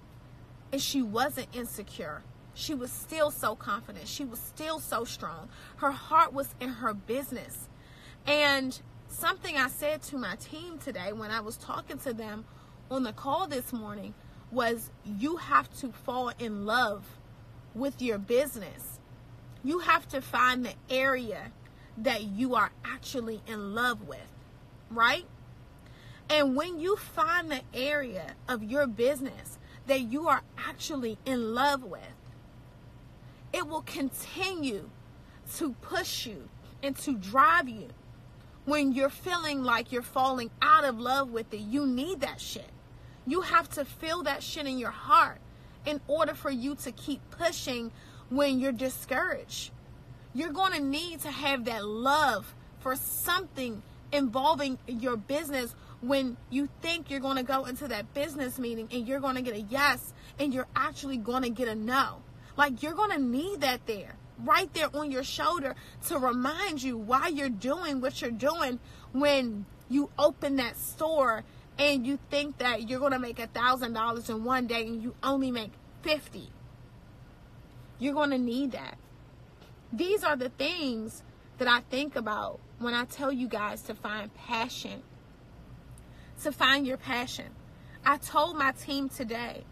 and 0.72 0.82
she 0.82 1.02
wasn't 1.02 1.48
insecure. 1.54 2.22
She 2.54 2.74
was 2.74 2.92
still 2.92 3.32
so 3.32 3.56
confident. 3.56 4.08
She 4.08 4.26
was 4.26 4.40
still 4.40 4.80
so 4.80 5.04
strong. 5.04 5.50
Her 5.78 5.92
heart 5.92 6.34
was 6.34 6.54
in 6.60 6.70
her 6.70 6.94
business. 6.94 7.70
And 8.28 8.80
something 9.08 9.58
I 9.58 9.70
said 9.70 10.02
to 10.04 10.18
my 10.18 10.36
team 10.36 10.78
today 10.78 11.14
when 11.14 11.32
I 11.32 11.40
was 11.40 11.58
talking 11.58 11.98
to 12.00 12.14
them 12.14 12.46
on 12.92 13.04
the 13.04 13.14
call 13.14 13.48
this 13.48 13.72
morning 13.72 14.14
was 14.52 14.92
you 15.06 15.38
have 15.38 15.70
to 15.80 15.92
fall 15.92 16.32
in 16.40 16.66
love 16.66 17.06
with 17.74 18.02
your 18.02 18.18
business. 18.18 19.00
You 19.64 19.80
have 19.80 20.08
to 20.10 20.22
find 20.22 20.66
the 20.66 20.74
area 20.90 21.52
that 21.98 22.24
you 22.24 22.56
are 22.56 22.72
actually 22.84 23.42
in 23.48 23.74
love 23.76 24.08
with, 24.08 24.28
right? 24.90 25.26
And 26.30 26.56
when 26.56 26.80
you 26.80 26.96
find 26.96 27.50
the 27.52 27.62
area 27.74 28.36
of 28.48 28.64
your 28.64 28.86
business 28.86 29.58
that 29.88 30.02
you 30.02 30.28
are 30.28 30.44
actually 30.58 31.18
in 31.26 31.56
love 31.56 31.84
with, 31.84 32.14
it 33.52 33.68
will 33.68 33.82
continue 33.82 34.90
to 35.56 35.74
push 35.82 36.28
you 36.28 36.48
and 36.84 36.96
to 36.98 37.16
drive 37.16 37.68
you. 37.68 37.88
When 38.66 38.94
you're 38.94 39.10
feeling 39.10 39.64
like 39.64 39.92
you're 39.92 40.04
falling 40.04 40.52
out 40.62 40.86
of 40.86 41.00
love 41.00 41.32
with 41.32 41.52
it, 41.54 41.62
you 41.62 41.88
need 41.88 42.22
that 42.22 42.40
shit. 42.40 42.70
You 43.26 43.42
have 43.42 43.68
to 43.72 43.84
feel 43.84 44.22
that 44.24 44.44
shit 44.44 44.68
in 44.68 44.78
your 44.78 44.92
heart 44.92 45.40
in 45.86 46.00
order 46.08 46.36
for 46.36 46.52
you 46.52 46.76
to 46.76 46.92
keep 46.92 47.22
pushing 47.32 47.92
when 48.30 48.60
you're 48.60 48.72
discouraged. 48.72 49.72
You're 50.36 50.52
going 50.52 50.74
to 50.74 50.80
need 50.80 51.22
to 51.22 51.32
have 51.32 51.66
that 51.66 51.84
love 51.84 52.54
for 52.80 52.96
something 52.96 53.82
involving 54.12 54.78
your 54.88 55.18
business 55.18 55.74
when 56.01 56.38
you 56.50 56.70
think 56.82 57.10
you're 57.10 57.20
going 57.20 57.38
to 57.38 57.44
go 57.44 57.65
into 57.65 57.88
that 57.88 58.13
business 58.13 58.58
meeting 58.58 58.88
and 58.91 59.08
you're 59.08 59.20
going 59.20 59.36
to 59.36 59.41
get 59.41 59.53
a 59.53 59.62
yes 59.62 60.13
and 60.39 60.53
you're 60.53 60.68
actually 60.75 61.18
going 61.18 61.44
to 61.44 61.50
get 61.50 61.68
a 61.68 61.75
no. 61.75 62.22
Like 62.56 62.82
you're 62.82 62.94
going 62.94 63.12
to 63.12 63.20
need 63.20 63.62
that 63.62 63.86
there, 63.86 64.15
right 64.44 64.74
there 64.74 64.96
on 64.96 65.12
your 65.12 65.24
shoulder 65.24 65.75
to 66.08 66.18
remind 66.18 66.82
you 66.82 66.98
why 66.98 67.27
you're 67.27 67.50
doing 67.50 68.01
what 68.01 68.22
you're 68.22 68.32
doing 68.32 68.79
when 69.12 69.65
you 69.89 70.10
open 70.18 70.58
that 70.58 70.77
store 70.77 71.44
and 71.77 72.06
you 72.06 72.20
think 72.29 72.58
that 72.58 72.89
you're 72.89 73.00
going 73.00 73.13
to 73.13 73.20
make 73.20 73.39
a 73.39 73.48
thousand 73.48 73.94
dollars 73.94 74.29
in 74.29 74.44
one 74.44 74.68
day 74.68 74.86
and 74.86 75.01
you 75.01 75.15
only 75.24 75.51
make 75.51 75.72
50 76.03 76.50
you're 77.98 78.13
going 78.13 78.29
to 78.29 78.38
need 78.38 78.72
that 78.72 78.98
these 79.91 80.24
are 80.24 80.36
the 80.36 80.50
things 80.50 81.24
that 81.58 81.68
i 81.68 81.82
think 81.89 82.15
about 82.15 82.60
when 82.77 82.94
i 82.94 83.06
tell 83.06 83.32
you 83.32 83.48
guys 83.48 83.82
to 83.82 83.96
find 83.96 84.34
passion 84.36 85.01
to 86.43 86.51
find 86.51 86.86
your 86.86 86.98
passion. 86.98 87.48
I 88.05 88.17
told 88.17 88.58
my 88.58 88.72
team 88.72 89.10
today 89.10 89.63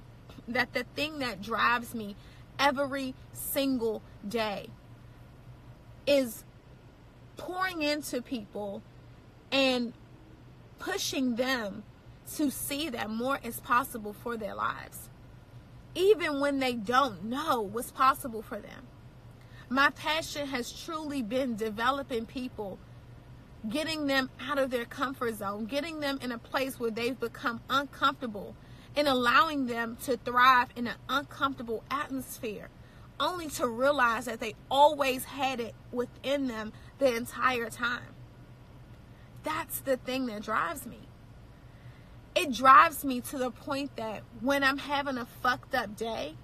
that 0.47 0.73
the 0.73 0.83
thing 0.95 1.19
that 1.19 1.41
drives 1.41 1.93
me 1.93 2.15
every 2.59 3.13
single 3.33 4.01
day 4.27 4.67
is 6.05 6.43
pouring 7.35 7.81
into 7.81 8.21
people 8.21 8.81
and 9.51 9.93
pushing 10.79 11.35
them 11.35 11.83
to 12.35 12.49
see 12.49 12.89
that 12.89 13.09
more 13.09 13.39
is 13.43 13.59
possible 13.59 14.13
for 14.13 14.35
their 14.35 14.55
lives, 14.55 15.09
even 15.95 16.39
when 16.39 16.59
they 16.59 16.73
don't 16.73 17.23
know 17.23 17.61
what's 17.61 17.91
possible 17.91 18.41
for 18.41 18.59
them. 18.59 18.87
My 19.69 19.89
passion 19.91 20.47
has 20.47 20.71
truly 20.71 21.21
been 21.21 21.55
developing 21.55 22.25
people 22.25 22.79
getting 23.69 24.07
them 24.07 24.29
out 24.39 24.57
of 24.57 24.69
their 24.69 24.85
comfort 24.85 25.35
zone, 25.35 25.65
getting 25.65 25.99
them 25.99 26.19
in 26.21 26.31
a 26.31 26.37
place 26.37 26.79
where 26.79 26.91
they've 26.91 27.19
become 27.19 27.61
uncomfortable, 27.69 28.55
and 28.95 29.07
allowing 29.07 29.67
them 29.67 29.97
to 30.03 30.17
thrive 30.17 30.69
in 30.75 30.87
an 30.87 30.95
uncomfortable 31.09 31.83
atmosphere, 31.91 32.69
only 33.19 33.47
to 33.47 33.67
realize 33.67 34.25
that 34.25 34.39
they 34.39 34.55
always 34.71 35.25
had 35.25 35.59
it 35.59 35.75
within 35.91 36.47
them 36.47 36.73
the 36.99 37.15
entire 37.15 37.69
time. 37.69 38.15
That's 39.43 39.79
the 39.79 39.97
thing 39.97 40.25
that 40.27 40.43
drives 40.43 40.85
me. 40.85 40.99
It 42.35 42.53
drives 42.53 43.03
me 43.03 43.21
to 43.21 43.37
the 43.37 43.51
point 43.51 43.95
that 43.95 44.23
when 44.41 44.63
I'm 44.63 44.77
having 44.77 45.17
a 45.17 45.25
fucked 45.25 45.73
up 45.73 45.95
day, 45.95 46.35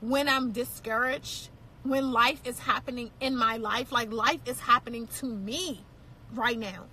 when 0.00 0.28
I'm 0.28 0.52
discouraged, 0.52 1.50
when 1.82 2.12
life 2.12 2.40
is 2.44 2.60
happening 2.60 3.10
in 3.20 3.36
my 3.36 3.56
life, 3.56 3.92
like 3.92 4.12
life 4.12 4.40
is 4.46 4.60
happening 4.60 5.06
to 5.18 5.26
me 5.26 5.84
right 6.32 6.58
now. 6.58 6.84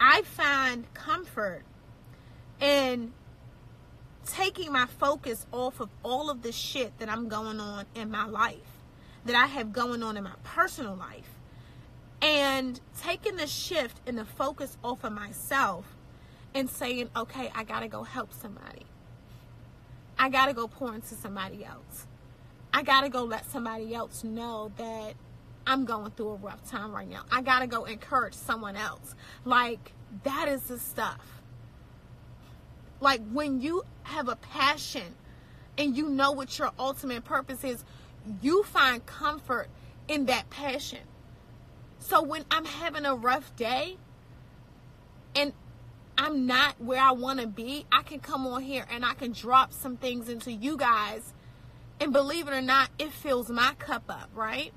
I 0.00 0.22
find 0.22 0.92
comfort 0.94 1.62
in 2.60 3.12
taking 4.26 4.72
my 4.72 4.86
focus 4.86 5.46
off 5.52 5.80
of 5.80 5.88
all 6.02 6.30
of 6.30 6.42
the 6.42 6.52
shit 6.52 6.98
that 6.98 7.08
I'm 7.08 7.28
going 7.28 7.60
on 7.60 7.86
in 7.94 8.10
my 8.10 8.26
life, 8.26 8.82
that 9.24 9.34
I 9.34 9.46
have 9.46 9.72
going 9.72 10.02
on 10.02 10.16
in 10.16 10.24
my 10.24 10.36
personal 10.44 10.94
life, 10.94 11.30
and 12.20 12.80
taking 13.00 13.36
the 13.36 13.46
shift 13.46 14.00
and 14.06 14.18
the 14.18 14.24
focus 14.24 14.76
off 14.82 15.04
of 15.04 15.12
myself 15.12 15.96
and 16.54 16.68
saying, 16.68 17.10
okay, 17.16 17.50
I 17.54 17.64
gotta 17.64 17.88
go 17.88 18.02
help 18.02 18.32
somebody. 18.32 18.86
I 20.18 20.28
gotta 20.28 20.52
go 20.52 20.68
pour 20.68 20.94
into 20.94 21.14
somebody 21.14 21.64
else. 21.64 22.06
I 22.72 22.82
got 22.82 23.02
to 23.02 23.08
go 23.08 23.24
let 23.24 23.50
somebody 23.50 23.94
else 23.94 24.24
know 24.24 24.70
that 24.76 25.14
I'm 25.68 25.84
going 25.84 26.10
through 26.12 26.30
a 26.30 26.36
rough 26.36 26.66
time 26.66 26.92
right 26.92 27.06
now. 27.06 27.24
I 27.30 27.42
got 27.42 27.58
to 27.58 27.66
go 27.66 27.84
encourage 27.84 28.32
someone 28.32 28.74
else. 28.74 29.14
Like, 29.44 29.92
that 30.24 30.48
is 30.48 30.62
the 30.62 30.78
stuff. 30.78 31.42
Like, 33.00 33.20
when 33.30 33.60
you 33.60 33.84
have 34.04 34.28
a 34.28 34.36
passion 34.36 35.14
and 35.76 35.94
you 35.94 36.08
know 36.08 36.32
what 36.32 36.58
your 36.58 36.72
ultimate 36.78 37.24
purpose 37.24 37.64
is, 37.64 37.84
you 38.40 38.62
find 38.62 39.04
comfort 39.04 39.68
in 40.08 40.24
that 40.24 40.48
passion. 40.48 41.00
So 41.98 42.22
when 42.22 42.46
I'm 42.50 42.64
having 42.64 43.04
a 43.04 43.14
rough 43.14 43.54
day 43.54 43.98
and 45.36 45.52
I'm 46.16 46.46
not 46.46 46.80
where 46.80 47.02
I 47.02 47.12
want 47.12 47.40
to 47.40 47.46
be, 47.46 47.84
I 47.92 48.02
can 48.02 48.20
come 48.20 48.46
on 48.46 48.62
here 48.62 48.86
and 48.90 49.04
I 49.04 49.12
can 49.12 49.32
drop 49.32 49.74
some 49.74 49.98
things 49.98 50.30
into 50.30 50.50
you 50.50 50.78
guys. 50.78 51.34
And 52.00 52.10
believe 52.10 52.48
it 52.48 52.54
or 52.54 52.62
not, 52.62 52.88
it 52.98 53.12
fills 53.12 53.50
my 53.50 53.74
cup 53.78 54.04
up, 54.08 54.30
right? 54.34 54.72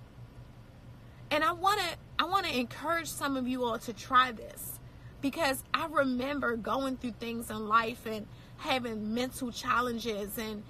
And 1.31 1.43
I 1.45 1.53
want 1.53 1.79
to 1.79 1.87
I 2.19 2.25
want 2.25 2.45
to 2.45 2.55
encourage 2.57 3.07
some 3.07 3.37
of 3.37 3.47
you 3.47 3.63
all 3.63 3.79
to 3.79 3.93
try 3.93 4.31
this 4.31 4.79
because 5.21 5.63
I 5.73 5.87
remember 5.87 6.55
going 6.57 6.97
through 6.97 7.13
things 7.19 7.49
in 7.49 7.67
life 7.67 8.05
and 8.05 8.27
having 8.57 9.13
mental 9.13 9.51
challenges 9.51 10.37
and 10.37 10.61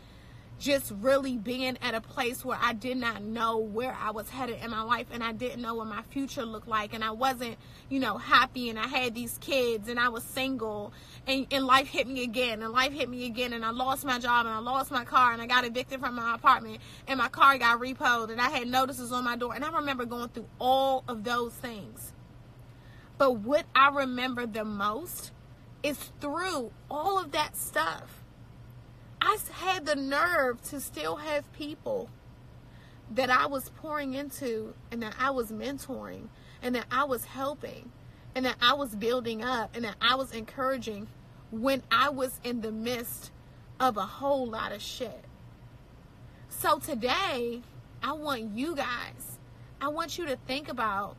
just 0.62 0.94
really 1.02 1.38
being 1.38 1.76
at 1.82 1.96
a 1.96 2.02
place 2.02 2.46
where 2.46 2.58
I 2.62 2.74
did 2.74 2.96
not 2.98 3.24
know 3.24 3.58
where 3.58 3.98
I 4.00 4.12
was 4.12 4.30
headed 4.30 4.60
in 4.64 4.70
my 4.70 4.84
life 4.84 5.08
and 5.12 5.24
I 5.24 5.32
didn't 5.32 5.60
know 5.60 5.74
what 5.74 5.88
my 5.88 6.04
future 6.04 6.46
looked 6.46 6.68
like 6.68 6.94
and 6.94 7.04
I 7.04 7.10
wasn't, 7.10 7.58
you 7.90 8.00
know, 8.00 8.20
happy 8.20 8.70
and 8.70 8.78
I 8.78 8.86
had 8.86 9.16
these 9.16 9.40
kids 9.42 9.90
and 9.90 10.00
I 10.00 10.10
was 10.10 10.24
single 10.24 10.94
and, 11.26 11.48
and 11.50 11.66
life 11.66 11.88
hit 11.88 12.08
me 12.08 12.24
again 12.24 12.62
and 12.62 12.72
life 12.72 12.94
hit 12.94 13.10
me 13.10 13.26
again 13.26 13.54
and 13.54 13.66
I 13.66 13.72
lost 13.72 14.06
my 14.06 14.20
job 14.20 14.46
and 14.46 14.54
I 14.54 14.60
lost 14.60 14.92
my 14.92 15.04
car 15.04 15.34
and 15.34 15.42
I 15.42 15.48
got 15.48 15.66
evicted 15.66 16.00
from 16.00 16.14
my 16.14 16.36
apartment 16.36 16.78
and 17.08 17.18
my 17.18 17.28
car 17.28 17.58
got 17.58 17.80
repoed 17.80 18.30
and 18.30 18.40
I 18.40 18.52
had 18.52 18.68
notices 18.68 19.12
on 19.12 19.24
my 19.24 19.36
door 19.36 19.56
and 19.56 19.66
I 19.66 19.72
remember 19.72 20.06
going 20.06 20.30
through 20.30 20.48
all 20.60 21.04
of 21.08 21.24
those 21.24 21.54
things. 21.54 22.14
But 23.18 23.38
what 23.38 23.66
I 23.74 23.90
remember 23.90 24.46
the 24.46 24.64
most 24.64 25.32
is 25.82 25.98
through 26.20 26.72
all 26.88 27.18
of 27.18 27.32
that 27.32 27.58
stuff 27.58 28.21
I 29.22 29.38
had 29.52 29.86
the 29.86 29.96
nerve 29.96 30.62
to 30.70 30.80
still 30.80 31.18
have 31.18 31.52
people 31.54 32.10
that 33.12 33.30
I 33.30 33.46
was 33.46 33.70
pouring 33.70 34.16
into 34.16 34.74
and 34.92 35.04
that 35.04 35.14
I 35.20 35.30
was 35.30 35.52
mentoring 35.52 36.28
and 36.62 36.76
that 36.76 36.86
I 36.92 37.04
was 37.04 37.26
helping 37.26 37.92
and 38.34 38.46
that 38.46 38.56
I 38.62 38.74
was 38.74 38.96
building 38.96 39.44
up 39.44 39.76
and 39.76 39.86
that 39.86 39.96
I 40.02 40.16
was 40.16 40.32
encouraging 40.32 41.08
when 41.52 41.84
I 41.92 42.10
was 42.10 42.40
in 42.44 42.62
the 42.62 42.72
midst 42.72 43.32
of 43.80 43.98
a 43.98 44.06
whole 44.06 44.48
lot 44.48 44.72
of 44.72 44.82
shit. 44.82 45.26
So 46.50 46.80
today, 46.80 47.62
I 48.02 48.14
want 48.14 48.56
you 48.56 48.76
guys, 48.76 49.40
I 49.80 49.90
want 49.90 50.18
you 50.18 50.26
to 50.28 50.38
think 50.48 50.70
about 50.70 51.16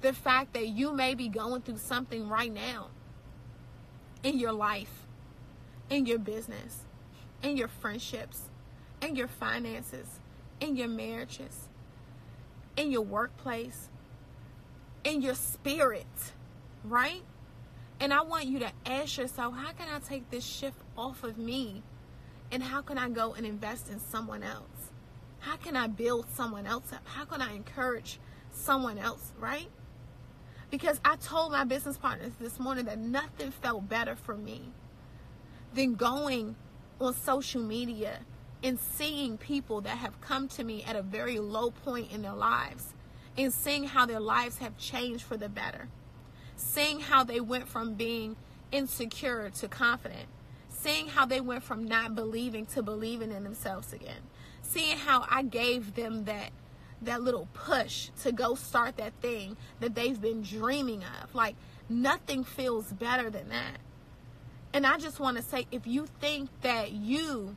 the 0.00 0.12
fact 0.12 0.54
that 0.54 0.68
you 0.68 0.92
may 0.92 1.14
be 1.14 1.28
going 1.28 1.62
through 1.62 1.78
something 1.78 2.28
right 2.28 2.52
now 2.52 2.88
in 4.22 4.38
your 4.38 4.52
life, 4.52 5.06
in 5.90 6.06
your 6.06 6.18
business, 6.18 6.85
in 7.42 7.56
your 7.56 7.68
friendships, 7.68 8.42
in 9.02 9.16
your 9.16 9.28
finances, 9.28 10.20
in 10.60 10.76
your 10.76 10.88
marriages, 10.88 11.68
in 12.76 12.90
your 12.90 13.02
workplace, 13.02 13.88
in 15.04 15.22
your 15.22 15.34
spirit, 15.34 16.06
right? 16.84 17.22
And 18.00 18.12
I 18.12 18.22
want 18.22 18.46
you 18.46 18.58
to 18.60 18.72
ask 18.84 19.16
yourself, 19.16 19.54
how 19.54 19.72
can 19.72 19.88
I 19.88 19.98
take 20.00 20.30
this 20.30 20.44
shift 20.44 20.78
off 20.96 21.24
of 21.24 21.38
me? 21.38 21.82
And 22.52 22.62
how 22.62 22.82
can 22.82 22.98
I 22.98 23.08
go 23.08 23.34
and 23.34 23.46
invest 23.46 23.88
in 23.90 23.98
someone 23.98 24.42
else? 24.42 24.92
How 25.40 25.56
can 25.56 25.76
I 25.76 25.86
build 25.86 26.26
someone 26.34 26.66
else 26.66 26.92
up? 26.92 27.06
How 27.06 27.24
can 27.24 27.40
I 27.40 27.54
encourage 27.54 28.18
someone 28.50 28.98
else, 28.98 29.32
right? 29.38 29.68
Because 30.70 31.00
I 31.04 31.16
told 31.16 31.52
my 31.52 31.64
business 31.64 31.96
partners 31.96 32.32
this 32.40 32.58
morning 32.58 32.86
that 32.86 32.98
nothing 32.98 33.50
felt 33.50 33.88
better 33.88 34.16
for 34.16 34.36
me 34.36 34.62
than 35.74 35.94
going 35.94 36.56
on 37.00 37.14
social 37.14 37.62
media 37.62 38.20
and 38.62 38.78
seeing 38.78 39.36
people 39.36 39.80
that 39.82 39.98
have 39.98 40.20
come 40.20 40.48
to 40.48 40.64
me 40.64 40.82
at 40.84 40.96
a 40.96 41.02
very 41.02 41.38
low 41.38 41.70
point 41.70 42.10
in 42.10 42.22
their 42.22 42.34
lives 42.34 42.94
and 43.36 43.52
seeing 43.52 43.84
how 43.84 44.06
their 44.06 44.20
lives 44.20 44.58
have 44.58 44.76
changed 44.78 45.24
for 45.24 45.36
the 45.36 45.48
better. 45.48 45.88
Seeing 46.56 47.00
how 47.00 47.22
they 47.22 47.40
went 47.40 47.68
from 47.68 47.94
being 47.94 48.36
insecure 48.72 49.50
to 49.50 49.68
confident. 49.68 50.28
Seeing 50.70 51.08
how 51.08 51.26
they 51.26 51.40
went 51.40 51.62
from 51.62 51.84
not 51.84 52.14
believing 52.14 52.66
to 52.66 52.82
believing 52.82 53.30
in 53.30 53.44
themselves 53.44 53.92
again. 53.92 54.22
Seeing 54.62 54.96
how 54.96 55.26
I 55.30 55.42
gave 55.42 55.94
them 55.94 56.24
that 56.24 56.50
that 57.02 57.20
little 57.20 57.46
push 57.52 58.08
to 58.22 58.32
go 58.32 58.54
start 58.54 58.96
that 58.96 59.12
thing 59.20 59.56
that 59.80 59.94
they've 59.94 60.20
been 60.20 60.42
dreaming 60.42 61.04
of. 61.22 61.34
Like 61.34 61.54
nothing 61.88 62.42
feels 62.42 62.92
better 62.92 63.28
than 63.28 63.50
that. 63.50 63.78
And 64.76 64.86
I 64.86 64.98
just 64.98 65.18
want 65.20 65.38
to 65.38 65.42
say 65.42 65.66
if 65.72 65.86
you 65.86 66.06
think 66.20 66.50
that 66.60 66.92
you 66.92 67.56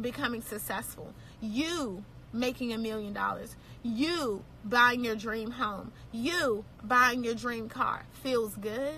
becoming 0.00 0.42
successful, 0.42 1.14
you 1.40 2.04
making 2.32 2.72
a 2.72 2.76
million 2.76 3.12
dollars, 3.12 3.54
you 3.84 4.42
buying 4.64 5.04
your 5.04 5.14
dream 5.14 5.52
home, 5.52 5.92
you 6.10 6.64
buying 6.82 7.22
your 7.22 7.36
dream 7.36 7.68
car 7.68 8.02
feels 8.20 8.56
good, 8.56 8.94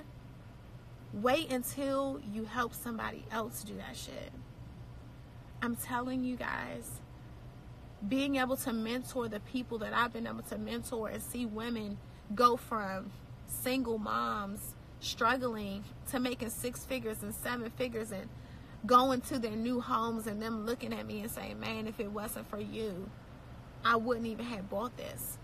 wait 1.12 1.52
until 1.52 2.22
you 2.32 2.46
help 2.46 2.72
somebody 2.72 3.26
else 3.30 3.62
do 3.64 3.74
that 3.76 3.94
shit. 3.94 4.32
I'm 5.60 5.76
telling 5.76 6.24
you 6.24 6.36
guys, 6.36 7.02
being 8.08 8.36
able 8.36 8.56
to 8.56 8.72
mentor 8.72 9.28
the 9.28 9.40
people 9.40 9.76
that 9.80 9.92
I've 9.92 10.14
been 10.14 10.26
able 10.26 10.40
to 10.44 10.56
mentor 10.56 11.10
and 11.10 11.22
see 11.22 11.44
women 11.44 11.98
go 12.34 12.56
from 12.56 13.10
single 13.46 13.98
moms 13.98 14.74
struggling 15.00 15.84
to 16.10 16.20
making 16.20 16.50
six 16.50 16.84
figures 16.84 17.22
and 17.22 17.34
seven 17.34 17.70
figures 17.70 18.12
and 18.12 18.28
going 18.86 19.20
to 19.22 19.38
their 19.38 19.56
new 19.56 19.80
homes 19.80 20.26
and 20.26 20.40
them 20.40 20.64
looking 20.64 20.92
at 20.92 21.06
me 21.06 21.20
and 21.20 21.30
saying, 21.30 21.58
man, 21.60 21.86
if 21.86 22.00
it 22.00 22.10
wasn't 22.10 22.48
for 22.48 22.60
you, 22.60 23.10
I 23.84 23.96
wouldn't 23.96 24.26
even 24.26 24.46
have 24.46 24.70
bought 24.70 24.96
this. 24.96 25.38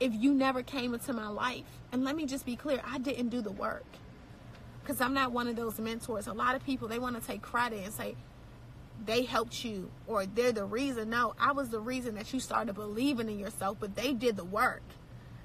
If 0.00 0.12
you 0.12 0.34
never 0.34 0.62
came 0.62 0.92
into 0.94 1.12
my 1.12 1.28
life, 1.28 1.64
and 1.92 2.04
let 2.04 2.16
me 2.16 2.26
just 2.26 2.44
be 2.44 2.56
clear, 2.56 2.80
I 2.84 2.98
didn't 2.98 3.28
do 3.28 3.40
the 3.40 3.52
work. 3.52 3.86
Because 4.80 5.00
I'm 5.00 5.14
not 5.14 5.32
one 5.32 5.48
of 5.48 5.56
those 5.56 5.78
mentors. 5.78 6.26
A 6.26 6.32
lot 6.32 6.56
of 6.56 6.64
people, 6.64 6.88
they 6.88 6.98
want 6.98 7.20
to 7.20 7.26
take 7.26 7.40
credit 7.40 7.84
and 7.84 7.92
say, 7.92 8.16
they 9.04 9.22
helped 9.22 9.64
you 9.64 9.90
or 10.06 10.26
they're 10.26 10.52
the 10.52 10.64
reason. 10.64 11.10
No, 11.10 11.34
I 11.38 11.52
was 11.52 11.70
the 11.70 11.80
reason 11.80 12.14
that 12.16 12.32
you 12.32 12.40
started 12.40 12.74
believing 12.74 13.28
in 13.28 13.38
yourself, 13.38 13.78
but 13.80 13.96
they 13.96 14.12
did 14.12 14.36
the 14.36 14.44
work. 14.44 14.82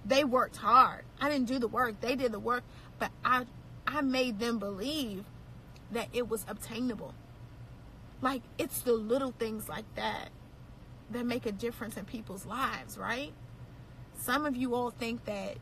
They 0.06 0.24
worked 0.24 0.58
hard. 0.58 1.04
I 1.20 1.30
didn't 1.30 1.48
do 1.48 1.60
the 1.60 1.68
work. 1.68 2.02
They 2.02 2.16
did 2.16 2.32
the 2.32 2.40
work, 2.40 2.64
but 2.98 3.12
I 3.24 3.46
I 3.86 4.02
made 4.02 4.40
them 4.40 4.60
believe 4.60 5.26
that 5.92 6.08
it 6.14 6.30
was 6.30 6.46
obtainable. 6.48 7.14
Like 8.22 8.44
it's 8.58 8.82
the 8.82 8.94
little 8.94 9.32
things 9.32 9.68
like 9.68 9.86
that 9.96 10.30
that 11.12 11.26
make 11.26 11.46
a 11.46 11.52
difference 11.52 11.98
in 11.98 12.06
people's 12.06 12.46
lives, 12.46 12.98
right? 12.98 13.34
Some 14.20 14.46
of 14.46 14.56
you 14.56 14.76
all 14.76 14.92
think 14.92 15.26
that 15.26 15.58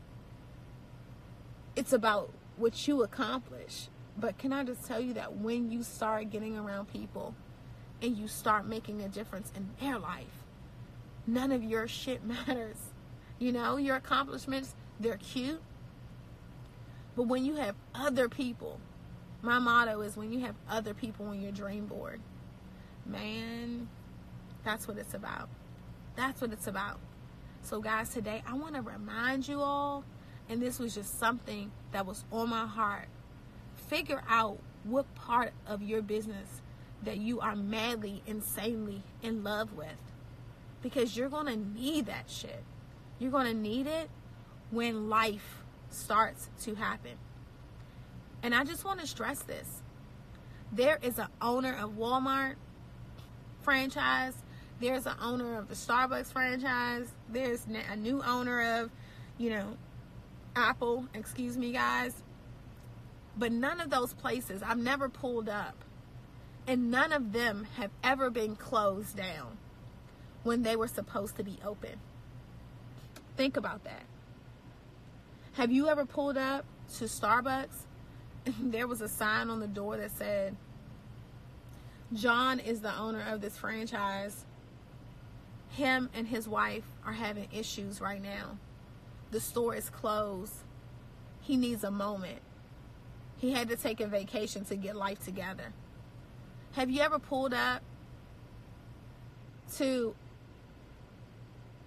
it's 1.76 1.92
about 1.92 2.30
what 2.56 2.86
you 2.88 3.02
accomplish. 3.02 3.88
But 4.16 4.36
can 4.36 4.52
I 4.52 4.64
just 4.64 4.84
tell 4.84 5.00
you 5.00 5.14
that 5.14 5.36
when 5.36 5.70
you 5.70 5.82
start 5.84 6.30
getting 6.30 6.58
around 6.58 6.92
people 6.92 7.34
and 8.02 8.16
you 8.16 8.26
start 8.26 8.66
making 8.66 9.00
a 9.00 9.08
difference 9.08 9.52
in 9.54 9.70
their 9.80 9.98
life, 9.98 10.44
none 11.26 11.52
of 11.52 11.62
your 11.62 11.86
shit 11.86 12.24
matters. 12.48 12.76
You 13.38 13.52
know, 13.52 13.76
your 13.76 13.96
accomplishments, 13.96 14.74
they're 14.98 15.16
cute. 15.16 15.60
But 17.16 17.24
when 17.24 17.44
you 17.44 17.56
have 17.56 17.74
other 17.94 18.28
people, 18.28 18.80
my 19.42 19.58
motto 19.58 20.00
is 20.00 20.16
when 20.16 20.32
you 20.32 20.40
have 20.40 20.54
other 20.68 20.94
people 20.94 21.26
on 21.26 21.40
your 21.40 21.52
dream 21.52 21.86
board, 21.86 22.20
man, 23.06 23.88
that's 24.64 24.88
what 24.88 24.98
it's 24.98 25.14
about. 25.14 25.48
That's 26.16 26.40
what 26.40 26.52
it's 26.52 26.66
about. 26.66 26.98
So, 27.62 27.80
guys, 27.80 28.08
today 28.10 28.42
I 28.46 28.54
want 28.54 28.74
to 28.74 28.82
remind 28.82 29.46
you 29.46 29.60
all, 29.60 30.04
and 30.48 30.60
this 30.60 30.78
was 30.78 30.94
just 30.94 31.18
something 31.18 31.70
that 31.92 32.06
was 32.06 32.24
on 32.32 32.50
my 32.50 32.66
heart. 32.66 33.08
Figure 33.76 34.22
out 34.28 34.58
what 34.84 35.12
part 35.14 35.52
of 35.66 35.82
your 35.82 36.02
business 36.02 36.62
that 37.02 37.18
you 37.18 37.40
are 37.40 37.54
madly, 37.54 38.22
insanely 38.26 39.02
in 39.22 39.44
love 39.44 39.74
with. 39.74 40.00
Because 40.82 41.16
you're 41.16 41.28
going 41.28 41.46
to 41.46 41.56
need 41.56 42.06
that 42.06 42.28
shit. 42.28 42.64
You're 43.18 43.30
going 43.30 43.46
to 43.46 43.54
need 43.54 43.86
it 43.86 44.10
when 44.70 45.08
life 45.08 45.62
starts 45.90 46.48
to 46.62 46.74
happen. 46.74 47.12
And 48.42 48.54
I 48.54 48.64
just 48.64 48.84
want 48.84 49.00
to 49.00 49.06
stress 49.06 49.40
this. 49.42 49.82
There 50.72 50.98
is 51.02 51.18
an 51.18 51.28
owner 51.40 51.76
of 51.76 51.92
Walmart 51.92 52.54
franchise. 53.62 54.34
There's 54.80 55.06
an 55.06 55.16
owner 55.20 55.58
of 55.58 55.68
the 55.68 55.74
Starbucks 55.74 56.32
franchise. 56.32 57.08
There's 57.28 57.66
a 57.90 57.96
new 57.96 58.22
owner 58.22 58.80
of, 58.82 58.90
you 59.38 59.50
know, 59.50 59.76
Apple, 60.54 61.06
excuse 61.14 61.56
me, 61.56 61.72
guys. 61.72 62.14
But 63.36 63.52
none 63.52 63.80
of 63.80 63.90
those 63.90 64.14
places 64.14 64.62
I've 64.62 64.78
never 64.78 65.08
pulled 65.08 65.48
up, 65.48 65.84
and 66.66 66.90
none 66.90 67.12
of 67.12 67.32
them 67.32 67.66
have 67.76 67.90
ever 68.04 68.30
been 68.30 68.56
closed 68.56 69.16
down. 69.16 69.58
when 70.42 70.62
they 70.62 70.76
were 70.76 70.88
supposed 70.88 71.36
to 71.36 71.44
be 71.44 71.58
open. 71.64 72.00
Think 73.38 73.56
about 73.56 73.84
that. 73.84 74.02
Have 75.54 75.72
you 75.72 75.88
ever 75.88 76.04
pulled 76.04 76.36
up 76.36 76.66
to 76.98 77.04
Starbucks 77.04 77.86
there 78.60 78.86
was 78.86 79.00
a 79.00 79.08
sign 79.08 79.50
on 79.50 79.60
the 79.60 79.66
door 79.66 79.96
that 79.96 80.10
said, 80.10 80.56
John 82.12 82.58
is 82.58 82.80
the 82.80 82.96
owner 82.96 83.24
of 83.28 83.40
this 83.40 83.56
franchise. 83.56 84.44
Him 85.70 86.08
and 86.14 86.26
his 86.26 86.48
wife 86.48 86.84
are 87.04 87.12
having 87.12 87.48
issues 87.52 88.00
right 88.00 88.22
now. 88.22 88.58
The 89.30 89.40
store 89.40 89.74
is 89.74 89.90
closed. 89.90 90.54
He 91.40 91.56
needs 91.56 91.84
a 91.84 91.90
moment. 91.90 92.40
He 93.36 93.52
had 93.52 93.68
to 93.68 93.76
take 93.76 94.00
a 94.00 94.06
vacation 94.06 94.64
to 94.66 94.76
get 94.76 94.96
life 94.96 95.22
together. 95.24 95.72
Have 96.72 96.90
you 96.90 97.02
ever 97.02 97.18
pulled 97.18 97.54
up 97.54 97.82
to 99.76 100.14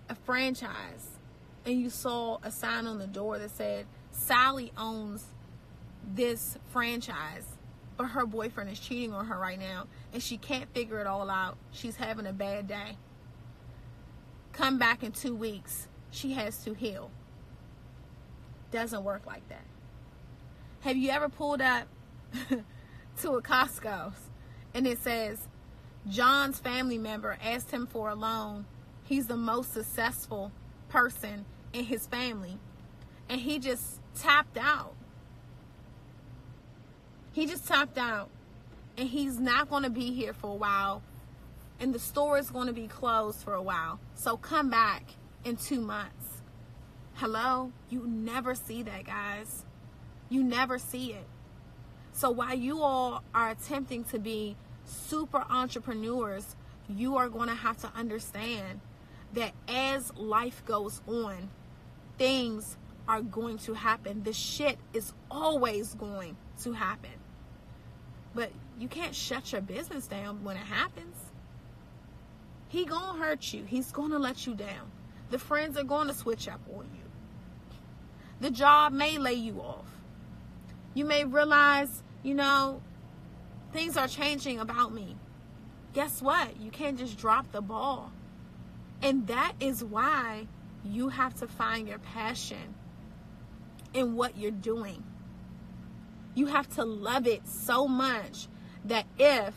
a 0.09 0.15
franchise 0.15 1.19
and 1.65 1.79
you 1.79 1.89
saw 1.89 2.37
a 2.43 2.51
sign 2.51 2.87
on 2.87 2.97
the 2.99 3.07
door 3.07 3.37
that 3.39 3.51
said, 3.51 3.85
Sally 4.11 4.71
owns 4.77 5.25
this 6.03 6.57
franchise, 6.67 7.45
but 7.97 8.07
her 8.07 8.25
boyfriend 8.25 8.69
is 8.69 8.79
cheating 8.79 9.13
on 9.13 9.27
her 9.27 9.37
right 9.37 9.59
now 9.59 9.87
and 10.13 10.21
she 10.21 10.37
can't 10.37 10.73
figure 10.73 10.99
it 10.99 11.07
all 11.07 11.29
out. 11.29 11.57
She's 11.71 11.95
having 11.97 12.25
a 12.25 12.33
bad 12.33 12.67
day. 12.67 12.97
Come 14.53 14.77
back 14.77 15.03
in 15.03 15.11
two 15.11 15.35
weeks. 15.35 15.87
She 16.09 16.33
has 16.33 16.63
to 16.65 16.73
heal. 16.73 17.11
Doesn't 18.71 19.03
work 19.03 19.25
like 19.25 19.47
that. 19.49 19.65
Have 20.81 20.97
you 20.97 21.11
ever 21.11 21.29
pulled 21.29 21.61
up 21.61 21.87
to 23.21 23.31
a 23.33 23.41
Costco's 23.41 24.29
and 24.73 24.87
it 24.87 25.01
says, 25.01 25.47
John's 26.09 26.59
family 26.59 26.97
member 26.97 27.37
asked 27.43 27.71
him 27.71 27.85
for 27.85 28.09
a 28.09 28.15
loan. 28.15 28.65
He's 29.03 29.27
the 29.27 29.37
most 29.37 29.73
successful 29.73 30.51
person 30.91 31.45
in 31.73 31.85
his 31.85 32.05
family. 32.05 32.57
And 33.29 33.39
he 33.39 33.59
just 33.59 33.99
tapped 34.15 34.57
out. 34.57 34.93
He 37.31 37.45
just 37.45 37.67
tapped 37.67 37.97
out. 37.97 38.29
And 38.97 39.07
he's 39.07 39.39
not 39.39 39.69
going 39.69 39.83
to 39.83 39.89
be 39.89 40.11
here 40.11 40.33
for 40.33 40.51
a 40.51 40.55
while. 40.55 41.01
And 41.79 41.93
the 41.93 41.99
store 41.99 42.37
is 42.37 42.49
going 42.49 42.67
to 42.67 42.73
be 42.73 42.87
closed 42.87 43.41
for 43.41 43.53
a 43.53 43.61
while. 43.61 43.99
So 44.15 44.37
come 44.37 44.69
back 44.69 45.03
in 45.45 45.55
two 45.55 45.79
months. 45.79 46.41
Hello? 47.13 47.71
You 47.89 48.05
never 48.05 48.53
see 48.53 48.83
that, 48.83 49.05
guys. 49.05 49.65
You 50.29 50.43
never 50.43 50.77
see 50.77 51.13
it. 51.13 51.25
So 52.11 52.29
while 52.29 52.53
you 52.53 52.81
all 52.81 53.23
are 53.33 53.49
attempting 53.49 54.03
to 54.05 54.19
be 54.19 54.57
super 54.85 55.45
entrepreneurs, 55.49 56.55
you 56.89 57.15
are 57.15 57.29
going 57.29 57.47
to 57.47 57.55
have 57.55 57.77
to 57.77 57.91
understand 57.95 58.81
that 59.33 59.53
as 59.67 60.13
life 60.15 60.63
goes 60.65 61.01
on, 61.07 61.49
things 62.17 62.77
are 63.07 63.21
going 63.21 63.57
to 63.59 63.73
happen. 63.73 64.23
The 64.23 64.33
shit 64.33 64.77
is 64.93 65.13
always 65.29 65.93
going 65.95 66.37
to 66.63 66.73
happen. 66.73 67.11
But 68.33 68.51
you 68.79 68.87
can't 68.87 69.15
shut 69.15 69.51
your 69.51 69.61
business 69.61 70.07
down 70.07 70.43
when 70.43 70.55
it 70.55 70.65
happens. 70.65 71.17
He 72.67 72.85
to 72.85 73.19
hurt 73.19 73.53
you. 73.53 73.65
He's 73.65 73.91
to 74.11 74.19
let 74.19 74.45
you 74.47 74.55
down. 74.55 74.91
The 75.29 75.39
friends 75.39 75.77
are 75.77 75.83
to 76.07 76.13
switch 76.13 76.47
up 76.47 76.61
on 76.73 76.85
you. 76.95 77.01
The 78.39 78.51
job 78.51 78.93
may 78.93 79.17
lay 79.17 79.33
you 79.33 79.61
off. 79.61 79.85
You 80.93 81.05
may 81.05 81.25
realize, 81.25 82.03
you 82.23 82.33
know, 82.33 82.81
things 83.71 83.97
are 83.97 84.07
changing 84.07 84.59
about 84.59 84.93
me. 84.93 85.15
Guess 85.93 86.21
what? 86.21 86.59
You 86.59 86.71
can't 86.71 86.97
just 86.97 87.17
drop 87.17 87.51
the 87.51 87.61
ball. 87.61 88.11
And 89.01 89.27
that 89.27 89.53
is 89.59 89.83
why 89.83 90.47
you 90.83 91.09
have 91.09 91.35
to 91.35 91.47
find 91.47 91.87
your 91.87 91.99
passion 91.99 92.75
in 93.93 94.15
what 94.15 94.37
you're 94.37 94.51
doing. 94.51 95.03
You 96.33 96.47
have 96.47 96.69
to 96.75 96.85
love 96.85 97.27
it 97.27 97.47
so 97.47 97.87
much 97.87 98.47
that 98.85 99.05
if 99.17 99.53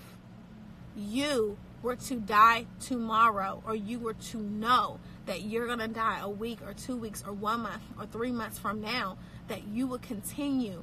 you 0.96 1.56
were 1.82 1.96
to 1.96 2.16
die 2.16 2.66
tomorrow, 2.80 3.62
or 3.66 3.74
you 3.74 3.98
were 3.98 4.14
to 4.14 4.38
know 4.38 4.98
that 5.26 5.42
you're 5.42 5.66
going 5.66 5.78
to 5.78 5.88
die 5.88 6.18
a 6.20 6.28
week 6.28 6.58
or 6.66 6.72
two 6.72 6.96
weeks 6.96 7.22
or 7.26 7.32
one 7.32 7.60
month 7.60 7.82
or 7.98 8.06
three 8.06 8.32
months 8.32 8.58
from 8.58 8.80
now, 8.80 9.18
that 9.48 9.66
you 9.68 9.86
will 9.86 9.98
continue 9.98 10.82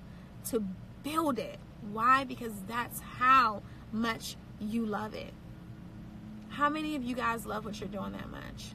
to 0.49 0.63
build 1.03 1.39
it. 1.39 1.57
Why? 1.91 2.23
Because 2.23 2.53
that's 2.67 2.99
how 2.99 3.63
much 3.91 4.35
you 4.59 4.85
love 4.85 5.15
it. 5.15 5.33
How 6.51 6.69
many 6.69 6.97
of 6.97 7.03
you 7.03 7.15
guys 7.15 7.45
love 7.45 7.63
what 7.63 7.79
you're 7.79 7.87
doing 7.87 8.11
that 8.11 8.29
much? 8.29 8.73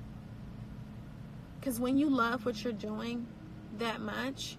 Because 1.61 1.79
when 1.79 1.99
you 1.99 2.09
love 2.09 2.47
what 2.47 2.65
you're 2.65 2.73
doing 2.73 3.27
that 3.77 4.01
much, 4.01 4.57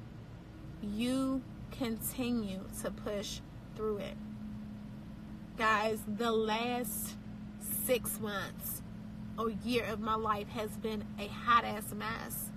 you 0.84 1.42
continue 1.72 2.64
to 2.84 2.92
push 2.92 3.40
through 3.76 3.98
it. 3.98 4.16
Guys, 5.58 6.00
the 6.08 6.32
last 6.32 7.16
six 7.86 8.20
months 8.20 8.84
or 9.36 9.50
year 9.50 9.86
of 9.86 10.00
my 10.00 10.16
life 10.16 10.50
has 10.50 10.70
been 10.78 11.04
a 11.18 11.28
hot 11.28 11.66
ass 11.66 11.92
mess. 11.96 12.52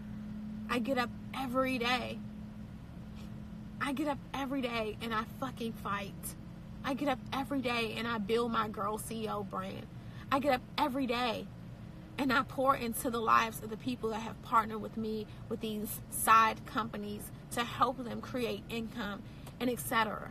I 0.68 0.78
get 0.78 0.98
up 0.98 1.10
every 1.34 1.78
day. 1.78 2.18
I 3.80 3.94
get 3.94 4.08
up 4.08 4.18
every 4.34 4.60
day 4.60 4.98
and 5.00 5.14
I 5.14 5.22
fucking 5.40 5.72
fight. 5.72 6.12
I 6.84 6.92
get 6.92 7.08
up 7.08 7.18
every 7.32 7.62
day 7.62 7.94
and 7.96 8.06
I 8.06 8.18
build 8.18 8.52
my 8.52 8.68
girl 8.68 8.98
CEO 8.98 9.48
brand. 9.48 9.86
I 10.32 10.38
get 10.38 10.54
up 10.54 10.62
every 10.78 11.06
day 11.06 11.46
and 12.16 12.32
I 12.32 12.42
pour 12.42 12.76
into 12.76 13.10
the 13.10 13.18
lives 13.18 13.62
of 13.62 13.70
the 13.70 13.76
people 13.76 14.10
that 14.10 14.20
have 14.20 14.40
partnered 14.42 14.80
with 14.80 14.96
me 14.96 15.26
with 15.48 15.60
these 15.60 16.00
side 16.10 16.64
companies 16.66 17.30
to 17.52 17.64
help 17.64 18.04
them 18.04 18.20
create 18.20 18.62
income 18.68 19.22
and 19.58 19.68
etc. 19.68 20.30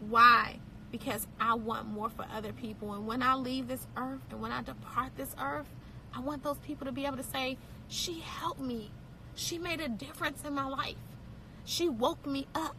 Why? 0.00 0.60
Because 0.90 1.26
I 1.38 1.54
want 1.54 1.86
more 1.88 2.08
for 2.08 2.24
other 2.32 2.52
people. 2.52 2.94
And 2.94 3.06
when 3.06 3.22
I 3.22 3.34
leave 3.34 3.68
this 3.68 3.86
earth 3.96 4.22
and 4.30 4.40
when 4.40 4.52
I 4.52 4.62
depart 4.62 5.16
this 5.16 5.34
earth, 5.38 5.68
I 6.14 6.20
want 6.20 6.42
those 6.42 6.58
people 6.58 6.86
to 6.86 6.92
be 6.92 7.04
able 7.04 7.16
to 7.16 7.22
say, 7.22 7.58
She 7.88 8.20
helped 8.20 8.60
me. 8.60 8.92
She 9.34 9.58
made 9.58 9.80
a 9.80 9.88
difference 9.88 10.44
in 10.44 10.54
my 10.54 10.66
life. 10.66 10.94
She 11.64 11.88
woke 11.88 12.24
me 12.26 12.46
up. 12.54 12.76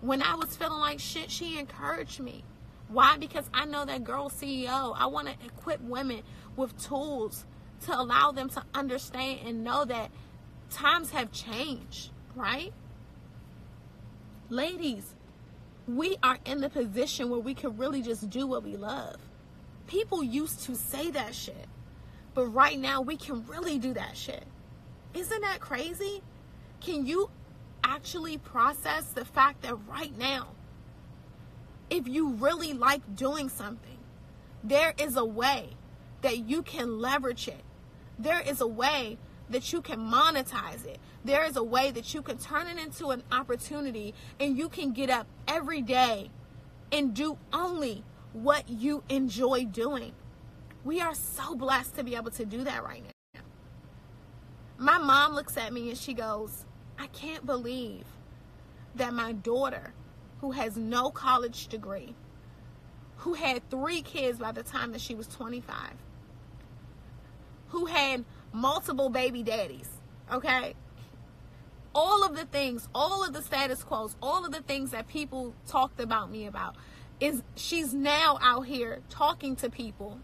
When 0.00 0.22
I 0.22 0.34
was 0.36 0.56
feeling 0.56 0.78
like 0.78 1.00
shit, 1.00 1.30
she 1.30 1.58
encouraged 1.58 2.20
me. 2.20 2.44
Why? 2.88 3.16
Because 3.18 3.48
I 3.52 3.64
know 3.64 3.84
that 3.84 4.04
girl 4.04 4.30
CEO. 4.30 4.94
I 4.96 5.06
want 5.06 5.28
to 5.28 5.34
equip 5.46 5.80
women 5.80 6.22
with 6.56 6.76
tools 6.82 7.46
to 7.86 7.98
allow 7.98 8.32
them 8.32 8.48
to 8.50 8.62
understand 8.74 9.40
and 9.46 9.64
know 9.64 9.84
that 9.84 10.10
times 10.70 11.10
have 11.10 11.32
changed, 11.32 12.10
right? 12.34 12.72
Ladies, 14.48 15.14
we 15.86 16.16
are 16.22 16.38
in 16.44 16.60
the 16.60 16.70
position 16.70 17.30
where 17.30 17.40
we 17.40 17.54
can 17.54 17.76
really 17.76 18.02
just 18.02 18.30
do 18.30 18.46
what 18.46 18.62
we 18.62 18.76
love. 18.76 19.16
People 19.86 20.22
used 20.22 20.64
to 20.64 20.74
say 20.74 21.10
that 21.10 21.34
shit, 21.34 21.66
but 22.34 22.46
right 22.46 22.78
now 22.78 23.00
we 23.00 23.16
can 23.16 23.44
really 23.46 23.78
do 23.78 23.92
that 23.94 24.16
shit. 24.16 24.44
Isn't 25.12 25.40
that 25.42 25.60
crazy? 25.60 26.22
Can 26.80 27.06
you 27.06 27.30
actually 27.82 28.38
process 28.38 29.04
the 29.12 29.24
fact 29.24 29.62
that 29.62 29.74
right 29.86 30.16
now, 30.18 30.48
if 31.90 32.08
you 32.08 32.30
really 32.30 32.72
like 32.72 33.16
doing 33.16 33.48
something, 33.48 33.98
there 34.62 34.94
is 34.98 35.16
a 35.16 35.24
way 35.24 35.70
that 36.22 36.38
you 36.38 36.62
can 36.62 37.00
leverage 37.00 37.48
it. 37.48 37.62
There 38.18 38.40
is 38.40 38.60
a 38.60 38.66
way 38.66 39.18
that 39.50 39.72
you 39.72 39.82
can 39.82 39.98
monetize 39.98 40.86
it. 40.86 40.98
There 41.24 41.44
is 41.44 41.56
a 41.56 41.62
way 41.62 41.90
that 41.90 42.14
you 42.14 42.22
can 42.22 42.38
turn 42.38 42.66
it 42.66 42.78
into 42.78 43.08
an 43.08 43.22
opportunity 43.30 44.14
and 44.40 44.56
you 44.56 44.68
can 44.68 44.92
get 44.92 45.10
up 45.10 45.26
every 45.46 45.82
day 45.82 46.30
and 46.90 47.14
do 47.14 47.38
only 47.52 48.04
what 48.32 48.68
you 48.68 49.02
enjoy 49.08 49.64
doing. 49.64 50.12
We 50.84 51.00
are 51.00 51.14
so 51.14 51.54
blessed 51.54 51.96
to 51.96 52.04
be 52.04 52.14
able 52.14 52.30
to 52.32 52.44
do 52.44 52.64
that 52.64 52.84
right 52.84 53.02
now. 53.02 53.40
My 54.76 54.98
mom 54.98 55.34
looks 55.34 55.56
at 55.56 55.72
me 55.72 55.90
and 55.90 55.98
she 55.98 56.14
goes, 56.14 56.66
I 56.98 57.06
can't 57.08 57.46
believe 57.46 58.04
that 58.94 59.12
my 59.12 59.32
daughter, 59.32 59.92
who 60.44 60.50
has 60.50 60.76
no 60.76 61.08
college 61.08 61.68
degree, 61.68 62.14
who 63.16 63.32
had 63.32 63.66
three 63.70 64.02
kids 64.02 64.38
by 64.38 64.52
the 64.52 64.62
time 64.62 64.92
that 64.92 65.00
she 65.00 65.14
was 65.14 65.26
25, 65.26 65.74
who 67.68 67.86
had 67.86 68.22
multiple 68.52 69.08
baby 69.08 69.42
daddies, 69.42 69.88
okay? 70.30 70.74
All 71.94 72.22
of 72.26 72.36
the 72.36 72.44
things, 72.44 72.90
all 72.94 73.24
of 73.24 73.32
the 73.32 73.40
status 73.40 73.82
quos, 73.82 74.16
all 74.20 74.44
of 74.44 74.52
the 74.52 74.60
things 74.60 74.90
that 74.90 75.08
people 75.08 75.54
talked 75.66 75.98
about 75.98 76.30
me 76.30 76.44
about 76.44 76.76
is 77.20 77.42
she's 77.56 77.94
now 77.94 78.38
out 78.42 78.66
here 78.66 79.00
talking 79.08 79.56
to 79.56 79.70
people 79.70 80.20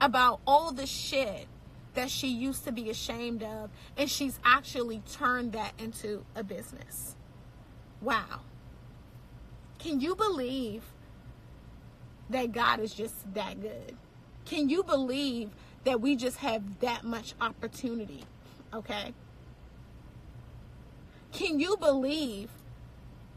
about 0.00 0.40
all 0.46 0.72
the 0.72 0.86
shit 0.86 1.48
that 1.92 2.08
she 2.08 2.28
used 2.28 2.64
to 2.64 2.72
be 2.72 2.88
ashamed 2.88 3.42
of, 3.42 3.68
and 3.98 4.08
she's 4.10 4.40
actually 4.42 5.02
turned 5.12 5.52
that 5.52 5.74
into 5.78 6.24
a 6.34 6.42
business. 6.42 7.14
Wow. 8.00 8.40
Can 9.82 10.00
you 10.00 10.14
believe 10.14 10.82
that 12.28 12.52
God 12.52 12.80
is 12.80 12.94
just 12.94 13.34
that 13.34 13.60
good? 13.60 13.96
Can 14.44 14.68
you 14.68 14.82
believe 14.82 15.50
that 15.84 16.00
we 16.00 16.16
just 16.16 16.38
have 16.38 16.80
that 16.80 17.04
much 17.04 17.34
opportunity. 17.40 18.24
Okay? 18.72 19.12
Can 21.32 21.60
you 21.60 21.76
believe 21.76 22.50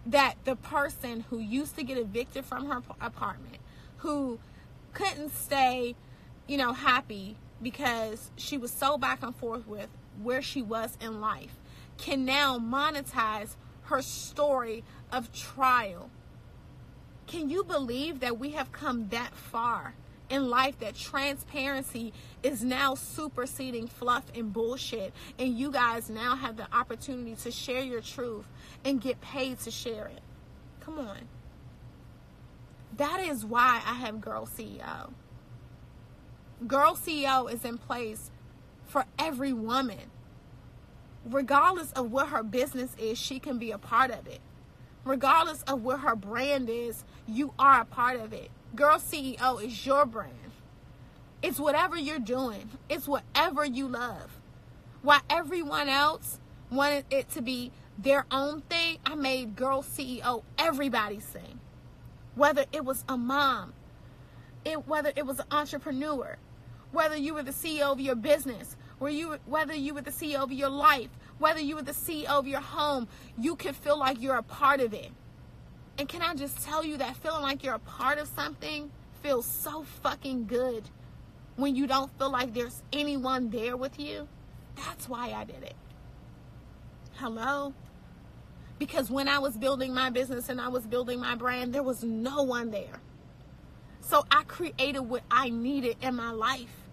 that 0.06 0.36
the 0.44 0.56
person 0.56 1.26
who 1.30 1.40
used 1.40 1.76
to 1.78 1.84
get 1.84 1.98
evicted 1.98 2.44
from 2.46 2.70
her 2.70 2.82
apartment, 3.00 3.58
who 3.98 4.40
couldn't 4.94 5.34
stay, 5.34 5.96
you 6.48 6.58
know, 6.58 6.74
happy 6.74 7.38
because 7.62 8.32
she 8.36 8.58
was 8.58 8.72
so 8.72 8.98
back 8.98 9.24
and 9.24 9.36
forth 9.36 9.66
with 9.66 9.88
where 10.22 10.42
she 10.42 10.62
was 10.62 10.98
in 11.00 11.22
life, 11.22 11.58
can 11.98 12.26
now 12.26 12.58
monetize 12.58 13.56
her 13.84 14.02
story 14.02 14.84
of 15.12 15.32
trial. 15.32 16.10
Can 17.28 17.50
you 17.50 17.64
believe 17.64 18.20
that 18.20 18.38
we 18.38 18.52
have 18.52 18.72
come 18.72 19.10
that 19.10 19.34
far 19.36 19.96
in 20.30 20.50
life 20.50 20.80
that 20.80 20.96
transparency 20.96 22.14
is 22.42 22.64
now 22.64 22.96
superseding 22.96 23.88
fluff 23.88 24.24
and 24.36 24.52
bullshit 24.52 25.14
and 25.38 25.58
you 25.58 25.72
guys 25.72 26.10
now 26.10 26.36
have 26.36 26.58
the 26.58 26.68
opportunity 26.76 27.36
to 27.36 27.52
share 27.52 27.84
your 27.84 28.02
truth 28.02 28.46
and 28.84 29.02
get 29.02 29.22
paid 29.22 29.60
to 29.60 29.72
share 29.72 30.08
it. 30.08 30.22
Come 30.80 31.00
on. 31.00 31.28
That 32.98 33.20
is 33.22 33.46
why 33.46 33.82
I 33.86 33.94
have 33.94 34.22
Girl 34.22 34.46
CEO. 34.46 35.12
Girl 36.68 36.96
CEO 36.96 37.52
is 37.52 37.66
in 37.66 37.78
place 37.78 38.32
for 38.86 39.06
every 39.18 39.54
woman. 39.54 40.12
Regardless 41.26 41.92
of 41.94 42.12
what 42.12 42.28
her 42.30 42.44
business 42.44 42.96
is, 42.98 43.18
she 43.18 43.40
can 43.40 43.58
be 43.58 43.72
a 43.72 43.78
part 43.78 44.12
of 44.12 44.28
it. 44.28 44.42
Regardless 45.06 45.64
of 45.64 45.84
what 45.84 46.00
her 46.00 46.16
brand 46.16 46.70
is, 46.70 47.04
you 47.28 47.54
are 47.60 47.82
a 47.82 47.86
part 47.86 48.20
of 48.20 48.32
it. 48.34 48.50
Girl 48.76 48.98
CEO 48.98 49.64
is 49.64 49.86
your 49.86 50.06
brand. 50.06 50.34
It's 51.42 51.60
whatever 51.60 51.98
you're 51.98 52.20
doing, 52.20 52.70
it's 52.90 53.08
whatever 53.08 53.66
you 53.66 53.88
love. 53.88 54.40
While 55.02 55.22
everyone 55.30 55.90
else 55.90 56.40
wanted 56.72 57.06
it 57.12 57.30
to 57.32 57.42
be 57.42 57.72
their 57.98 58.26
own 58.32 58.62
thing, 58.62 58.98
I 59.06 59.16
made 59.16 59.56
Girl 59.58 59.84
CEO 59.84 60.44
everybody's 60.58 61.26
thing. 61.26 61.60
Whether 62.36 62.66
it 62.72 62.86
was 62.86 63.04
a 63.10 63.18
mom, 63.18 63.74
it, 64.64 64.88
whether 64.88 65.12
it 65.16 65.26
was 65.26 65.40
an 65.40 65.46
entrepreneur, 65.52 66.38
whether 66.94 67.18
you 67.18 67.34
were 67.34 67.44
the 67.44 67.52
CEO 67.52 67.92
of 67.92 68.00
your 68.00 68.16
business, 68.16 68.78
whether 69.00 69.76
you 69.76 69.94
were 69.94 70.02
the 70.02 70.12
CEO 70.12 70.42
of 70.42 70.52
your 70.54 70.70
life, 70.70 71.10
whether 71.44 71.60
you 71.60 71.76
were 71.76 71.82
the 71.82 71.92
CEO 71.92 72.30
of 72.30 72.48
your 72.48 72.62
home, 72.62 73.06
you 73.38 73.58
can 73.58 73.74
feel 73.74 74.00
like 74.00 74.22
you're 74.22 74.38
a 74.38 74.44
part 74.44 74.80
of 74.80 74.94
it. 74.94 75.12
And 75.98 76.08
can 76.08 76.22
I 76.22 76.36
just 76.36 76.64
tell 76.64 76.86
you 76.86 76.96
that 76.98 77.18
feeling 77.18 77.42
like 77.42 77.66
you're 77.66 77.76
a 77.76 77.80
part 77.80 78.18
of 78.18 78.30
something 78.30 78.90
feels 79.22 79.46
so 79.46 79.84
fucking 80.02 80.48
good 80.48 80.86
when 81.58 81.76
you 81.76 81.86
don't 81.86 82.18
feel 82.18 82.32
like 82.32 82.54
there's 82.54 82.82
anyone 82.94 83.50
there 83.50 83.76
with 83.76 84.00
you? 84.00 84.30
That's 84.78 85.10
why 85.10 85.34
I 85.34 85.44
did 85.44 85.64
it. 85.64 85.76
Hello? 87.16 87.74
Because 88.80 89.12
when 89.12 89.28
I 89.28 89.40
was 89.40 89.58
building 89.58 89.94
my 89.94 90.12
business 90.12 90.48
and 90.48 90.62
I 90.62 90.70
was 90.70 90.88
building 90.88 91.20
my 91.20 91.36
brand, 91.36 91.76
there 91.76 91.84
was 91.84 92.06
no 92.06 92.44
one 92.44 92.72
there. 92.72 93.02
So 94.00 94.26
I 94.32 94.44
created 94.44 95.02
what 95.02 95.24
I 95.30 95.50
needed 95.50 95.98
in 96.02 96.16
my 96.16 96.32
life. 96.32 96.88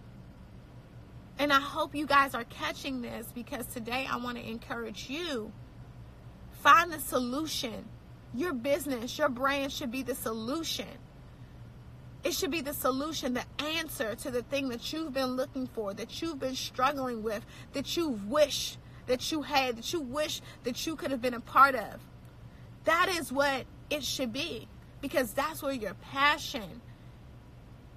And 1.40 1.54
I 1.54 1.58
hope 1.58 1.94
you 1.94 2.04
guys 2.04 2.34
are 2.34 2.44
catching 2.44 3.00
this 3.00 3.26
because 3.34 3.64
today 3.64 4.06
I 4.08 4.18
want 4.18 4.36
to 4.36 4.46
encourage 4.46 5.08
you. 5.08 5.50
Find 6.62 6.92
the 6.92 7.00
solution 7.00 7.86
your 8.34 8.52
business, 8.52 9.16
your 9.18 9.30
brand 9.30 9.72
should 9.72 9.90
be 9.90 10.02
the 10.02 10.14
solution. 10.14 10.86
It 12.22 12.34
should 12.34 12.50
be 12.50 12.60
the 12.60 12.74
solution, 12.74 13.32
the 13.32 13.44
answer 13.58 14.14
to 14.16 14.30
the 14.30 14.42
thing 14.42 14.68
that 14.68 14.92
you've 14.92 15.14
been 15.14 15.34
looking 15.36 15.66
for, 15.66 15.94
that 15.94 16.20
you've 16.20 16.38
been 16.38 16.54
struggling 16.54 17.22
with, 17.22 17.42
that 17.72 17.96
you 17.96 18.10
wish 18.28 18.76
that 19.06 19.32
you 19.32 19.40
had, 19.40 19.78
that 19.78 19.92
you 19.94 20.00
wish 20.00 20.42
that 20.64 20.86
you 20.86 20.94
could 20.94 21.10
have 21.10 21.22
been 21.22 21.32
a 21.32 21.40
part 21.40 21.74
of. 21.74 22.00
That 22.84 23.08
is 23.08 23.32
what 23.32 23.64
it 23.88 24.04
should 24.04 24.34
be 24.34 24.68
because 25.00 25.32
that's 25.32 25.62
where 25.62 25.72
your 25.72 25.94
passion 25.94 26.82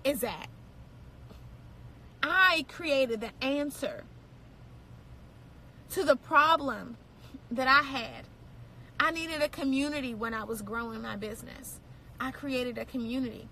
is 0.06 0.24
at. 0.24 0.48
I 2.24 2.66
created 2.68 3.22
the 3.22 3.46
answer 3.46 4.06
to 5.92 6.04
the 6.04 6.16
problem 6.16 6.98
that 7.52 7.68
I 7.68 7.84
had 7.84 8.26
I 9.04 9.12
needed 9.12 9.42
a 9.42 9.50
community 9.50 10.14
when 10.14 10.34
I 10.34 10.46
was 10.46 10.62
growing 10.62 11.02
my 11.02 11.18
business. 11.18 11.82
I 12.22 12.32
created 12.32 12.78
a 12.78 12.86
community. 12.86 13.50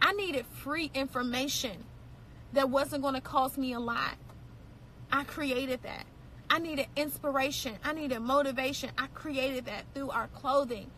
I 0.00 0.12
needed 0.12 0.46
free 0.46 0.90
information 0.94 1.84
that 2.54 2.70
wasn't 2.70 3.02
going 3.02 3.14
to 3.14 3.20
cost 3.20 3.58
me 3.58 3.74
a 3.74 3.78
lot. 3.78 4.16
I 5.12 5.24
created 5.24 5.82
that. 5.82 6.06
I 6.48 6.60
needed 6.60 6.86
inspiration. 6.96 7.76
I 7.84 7.92
needed 7.92 8.20
motivation. 8.20 8.90
I 8.96 9.08
created 9.08 9.66
that 9.66 9.84
through 9.92 10.10
our 10.10 10.28
clothing 10.28 10.90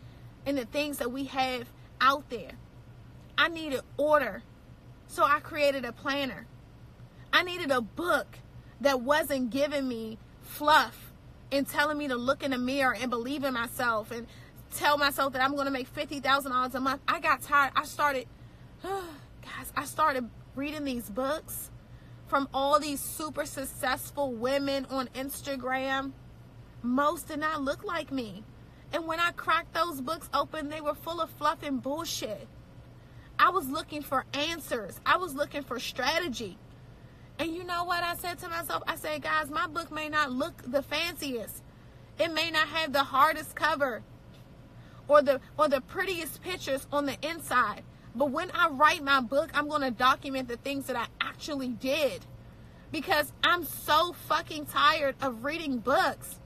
and 0.45 0.57
the 0.57 0.65
things 0.65 0.99
that 0.99 1.11
we 1.11 1.25
have 1.25 1.67
out 1.99 2.29
there. 2.29 2.51
I 3.37 3.49
needed 3.49 3.81
order. 3.97 4.43
So 5.07 5.25
I 5.25 5.41
created 5.41 5.83
a 5.83 5.91
planner. 5.91 6.47
I 7.33 7.41
needed 7.41 7.71
a 7.71 7.81
book 7.81 8.37
that 8.81 9.01
wasn't 9.01 9.49
giving 9.49 9.87
me 9.87 10.19
fluff 10.41 11.11
and 11.51 11.67
telling 11.67 11.97
me 11.97 12.07
to 12.07 12.15
look 12.15 12.43
in 12.43 12.51
the 12.51 12.59
mirror 12.59 12.95
and 12.95 13.09
believe 13.09 13.43
in 13.43 13.55
myself 13.55 14.11
and 14.11 14.27
tell 14.75 14.97
myself 14.99 15.33
that 15.33 15.41
I'm 15.41 15.53
going 15.55 15.65
to 15.65 15.71
make 15.71 15.91
$50,000 15.93 16.73
a 16.75 16.79
month. 16.79 17.01
I 17.07 17.19
got 17.19 17.41
tired. 17.41 17.73
I 17.75 17.85
started, 17.85 18.27
guys, 18.83 19.73
I 19.75 19.85
started 19.85 20.29
reading 20.55 20.83
these 20.83 21.09
books 21.09 21.71
from 22.27 22.47
all 22.53 22.79
these 22.79 22.99
super 22.99 23.45
successful 23.45 24.31
women 24.31 24.85
on 24.91 25.07
Instagram. 25.09 26.11
Most 26.83 27.29
did 27.29 27.39
not 27.39 27.61
look 27.61 27.83
like 27.83 28.11
me. 28.11 28.43
And 28.91 29.07
when 29.07 29.19
I 29.19 29.31
cracked 29.31 29.73
those 29.73 30.01
books 30.01 30.29
open, 30.35 30.69
they 30.69 30.81
were 30.81 30.93
full 30.93 31.19
of 31.19 31.31
fluff 31.31 31.63
and 31.63 31.81
bullshit. 31.81 32.47
I 33.39 33.49
was 33.49 33.67
looking 33.67 34.03
for 34.03 34.25
answers. 34.33 34.99
I 35.03 35.17
was 35.17 35.33
looking 35.33 35.63
for 35.63 35.79
strategy. 35.79 36.57
And 37.43 37.53
you 37.53 37.65
know 37.65 37.83
what 37.83 38.05
I 38.05 38.15
said 38.15 38.39
to 38.39 38.47
myself? 38.47 38.83
I 38.87 38.95
said, 38.95 39.21
guys, 39.21 39.49
my 39.49 39.67
book 39.67 39.91
may 39.91 40.07
not 40.07 40.31
look 40.31 40.53
the 40.65 40.81
fanciest. 40.81 41.61
It 42.17 42.33
may 42.33 42.49
not 42.49 42.69
have 42.69 42.93
the 42.93 43.03
hardest 43.03 43.53
cover 43.53 44.01
or 45.09 45.21
the 45.21 45.41
or 45.59 45.67
the 45.67 45.81
prettiest 45.81 46.41
pictures 46.41 46.87
on 46.89 47.05
the 47.05 47.17
inside. 47.21 47.83
But 48.15 48.31
when 48.31 48.49
I 48.51 48.69
write 48.69 49.03
my 49.03 49.19
book, 49.19 49.49
I'm 49.53 49.67
going 49.67 49.81
to 49.81 49.91
document 49.91 50.47
the 50.47 50.55
things 50.55 50.85
that 50.85 50.95
I 50.95 51.07
actually 51.19 51.67
did. 51.67 52.25
Because 52.93 53.33
I'm 53.43 53.65
so 53.65 54.13
fucking 54.13 54.67
tired 54.67 55.15
of 55.21 55.43
reading 55.43 55.79
books 55.79 56.39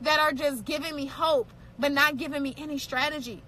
that 0.00 0.18
are 0.18 0.32
just 0.32 0.64
giving 0.64 0.96
me 0.96 1.04
hope 1.04 1.52
but 1.78 1.92
not 1.92 2.16
giving 2.16 2.42
me 2.42 2.54
any 2.56 2.78
strategy. 2.78 3.42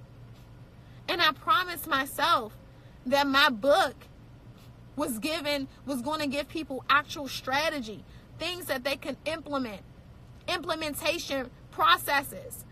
And 1.08 1.22
I 1.22 1.32
promised 1.32 1.86
myself 1.86 2.58
that 3.06 3.26
my 3.26 3.48
book 3.48 3.94
was 5.00 5.18
given 5.18 5.66
was 5.86 6.02
going 6.02 6.20
to 6.20 6.26
give 6.26 6.46
people 6.46 6.84
actual 6.90 7.26
strategy, 7.26 8.04
things 8.38 8.66
that 8.66 8.84
they 8.84 8.96
can 8.96 9.16
implement, 9.24 9.80
implementation 10.46 11.50
processes, 11.70 12.66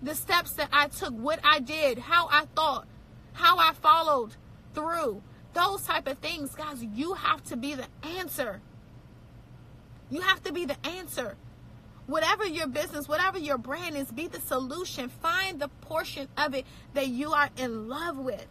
the 0.00 0.14
steps 0.14 0.52
that 0.52 0.68
I 0.72 0.86
took, 0.86 1.12
what 1.12 1.40
I 1.42 1.58
did, 1.58 1.98
how 1.98 2.28
I 2.30 2.44
thought, 2.54 2.86
how 3.32 3.58
I 3.58 3.72
followed 3.72 4.36
through, 4.74 5.20
those 5.54 5.82
type 5.82 6.06
of 6.06 6.18
things, 6.18 6.54
guys, 6.54 6.84
you 6.94 7.14
have 7.14 7.42
to 7.44 7.56
be 7.56 7.74
the 7.74 7.86
answer. 8.16 8.60
You 10.08 10.20
have 10.20 10.44
to 10.44 10.52
be 10.52 10.66
the 10.66 10.76
answer. 10.86 11.34
Whatever 12.06 12.46
your 12.46 12.68
business, 12.68 13.08
whatever 13.08 13.38
your 13.38 13.58
brand 13.58 13.96
is, 13.96 14.12
be 14.12 14.28
the 14.28 14.40
solution. 14.40 15.08
Find 15.08 15.58
the 15.58 15.68
portion 15.80 16.28
of 16.38 16.54
it 16.54 16.64
that 16.94 17.08
you 17.08 17.32
are 17.32 17.50
in 17.56 17.88
love 17.88 18.18
with. 18.18 18.46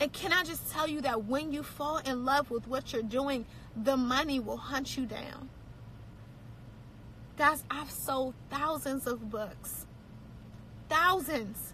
And 0.00 0.12
can 0.12 0.32
I 0.32 0.42
just 0.42 0.70
tell 0.70 0.88
you 0.88 1.00
that 1.02 1.24
when 1.24 1.52
you 1.52 1.62
fall 1.62 1.98
in 1.98 2.24
love 2.24 2.50
with 2.50 2.66
what 2.66 2.92
you're 2.92 3.02
doing, 3.02 3.46
the 3.76 3.96
money 3.96 4.40
will 4.40 4.56
hunt 4.56 4.96
you 4.96 5.06
down. 5.06 5.48
Guys, 7.36 7.64
I've 7.70 7.90
sold 7.90 8.34
thousands 8.50 9.06
of 9.06 9.30
books. 9.30 9.86
Thousands. 10.88 11.72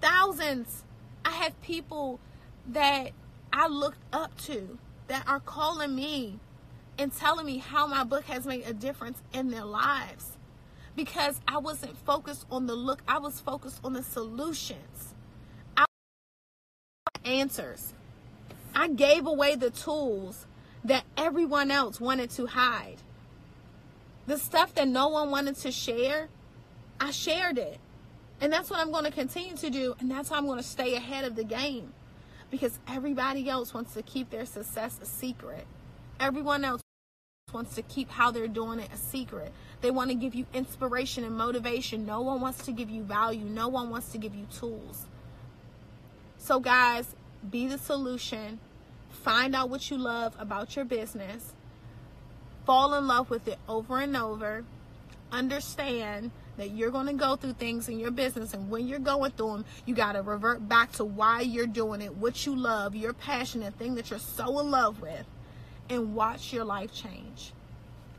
Thousands. 0.00 0.84
I 1.24 1.30
have 1.30 1.60
people 1.62 2.20
that 2.68 3.12
I 3.52 3.68
looked 3.68 4.02
up 4.12 4.36
to 4.42 4.78
that 5.08 5.26
are 5.26 5.40
calling 5.40 5.94
me 5.94 6.38
and 6.98 7.12
telling 7.12 7.46
me 7.46 7.58
how 7.58 7.86
my 7.86 8.04
book 8.04 8.24
has 8.24 8.46
made 8.46 8.64
a 8.66 8.72
difference 8.72 9.22
in 9.32 9.50
their 9.50 9.64
lives. 9.64 10.36
Because 10.94 11.40
I 11.46 11.58
wasn't 11.58 11.96
focused 11.98 12.46
on 12.50 12.66
the 12.66 12.74
look, 12.74 13.02
I 13.06 13.18
was 13.18 13.40
focused 13.40 13.80
on 13.84 13.92
the 13.92 14.02
solutions 14.02 15.14
answers. 17.26 17.92
I 18.74 18.88
gave 18.88 19.26
away 19.26 19.56
the 19.56 19.70
tools 19.70 20.46
that 20.84 21.04
everyone 21.16 21.70
else 21.70 22.00
wanted 22.00 22.30
to 22.30 22.46
hide. 22.46 22.96
The 24.26 24.38
stuff 24.38 24.74
that 24.74 24.88
no 24.88 25.08
one 25.08 25.30
wanted 25.30 25.56
to 25.56 25.70
share, 25.70 26.28
I 27.00 27.10
shared 27.10 27.58
it. 27.58 27.78
And 28.40 28.52
that's 28.52 28.70
what 28.70 28.80
I'm 28.80 28.90
going 28.90 29.04
to 29.04 29.10
continue 29.10 29.56
to 29.56 29.70
do. 29.70 29.94
And 29.98 30.10
that's 30.10 30.28
how 30.28 30.36
I'm 30.36 30.46
going 30.46 30.58
to 30.58 30.66
stay 30.66 30.94
ahead 30.94 31.24
of 31.24 31.36
the 31.36 31.44
game. 31.44 31.92
Because 32.50 32.78
everybody 32.88 33.48
else 33.48 33.72
wants 33.74 33.94
to 33.94 34.02
keep 34.02 34.30
their 34.30 34.46
success 34.46 34.98
a 35.02 35.06
secret. 35.06 35.66
Everyone 36.20 36.64
else 36.64 36.82
wants 37.52 37.74
to 37.76 37.82
keep 37.82 38.10
how 38.10 38.30
they're 38.30 38.48
doing 38.48 38.78
it 38.78 38.90
a 38.92 38.96
secret. 38.96 39.52
They 39.80 39.90
want 39.90 40.10
to 40.10 40.16
give 40.16 40.34
you 40.34 40.46
inspiration 40.52 41.24
and 41.24 41.36
motivation. 41.36 42.04
No 42.04 42.20
one 42.20 42.40
wants 42.40 42.64
to 42.66 42.72
give 42.72 42.90
you 42.90 43.02
value. 43.02 43.44
No 43.44 43.68
one 43.68 43.90
wants 43.90 44.12
to 44.12 44.18
give 44.18 44.34
you 44.34 44.46
tools. 44.58 45.06
So, 46.46 46.60
guys, 46.60 47.12
be 47.50 47.66
the 47.66 47.76
solution. 47.76 48.60
Find 49.10 49.56
out 49.56 49.68
what 49.68 49.90
you 49.90 49.98
love 49.98 50.32
about 50.38 50.76
your 50.76 50.84
business. 50.84 51.52
Fall 52.64 52.94
in 52.94 53.08
love 53.08 53.30
with 53.30 53.48
it 53.48 53.58
over 53.68 53.98
and 53.98 54.16
over. 54.16 54.64
Understand 55.32 56.30
that 56.56 56.70
you're 56.70 56.92
going 56.92 57.08
to 57.08 57.14
go 57.14 57.34
through 57.34 57.54
things 57.54 57.88
in 57.88 57.98
your 57.98 58.12
business, 58.12 58.54
and 58.54 58.70
when 58.70 58.86
you're 58.86 59.00
going 59.00 59.32
through 59.32 59.54
them, 59.54 59.64
you 59.86 59.94
got 59.96 60.12
to 60.12 60.22
revert 60.22 60.68
back 60.68 60.92
to 60.92 61.04
why 61.04 61.40
you're 61.40 61.66
doing 61.66 62.00
it, 62.00 62.14
what 62.14 62.46
you 62.46 62.54
love, 62.54 62.94
your 62.94 63.12
passionate 63.12 63.74
thing 63.74 63.96
that 63.96 64.10
you're 64.10 64.20
so 64.20 64.60
in 64.60 64.70
love 64.70 65.00
with, 65.00 65.26
and 65.90 66.14
watch 66.14 66.52
your 66.52 66.64
life 66.64 66.94
change. 66.94 67.54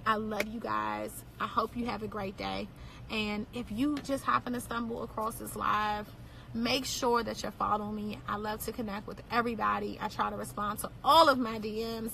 I 0.05 0.17
love 0.17 0.47
you 0.47 0.59
guys. 0.59 1.11
I 1.39 1.47
hope 1.47 1.77
you 1.77 1.85
have 1.85 2.03
a 2.03 2.07
great 2.09 2.35
day. 2.35 2.67
And 3.09 3.45
if 3.53 3.71
you 3.71 3.97
just 3.99 4.25
happen 4.25 4.51
to 4.51 4.59
stumble 4.59 5.03
across 5.03 5.35
this 5.35 5.55
live, 5.55 6.09
make 6.57 6.85
sure 6.85 7.23
that 7.23 7.43
you're 7.43 7.51
following 7.51 7.95
me. 7.95 8.19
I 8.27 8.37
love 8.37 8.63
to 8.65 8.71
connect 8.71 9.07
with 9.07 9.21
everybody. 9.31 9.97
I 10.01 10.07
try 10.07 10.29
to 10.29 10.35
respond 10.35 10.79
to 10.79 10.89
all 11.03 11.29
of 11.29 11.37
my 11.37 11.59
DMs. 11.59 12.11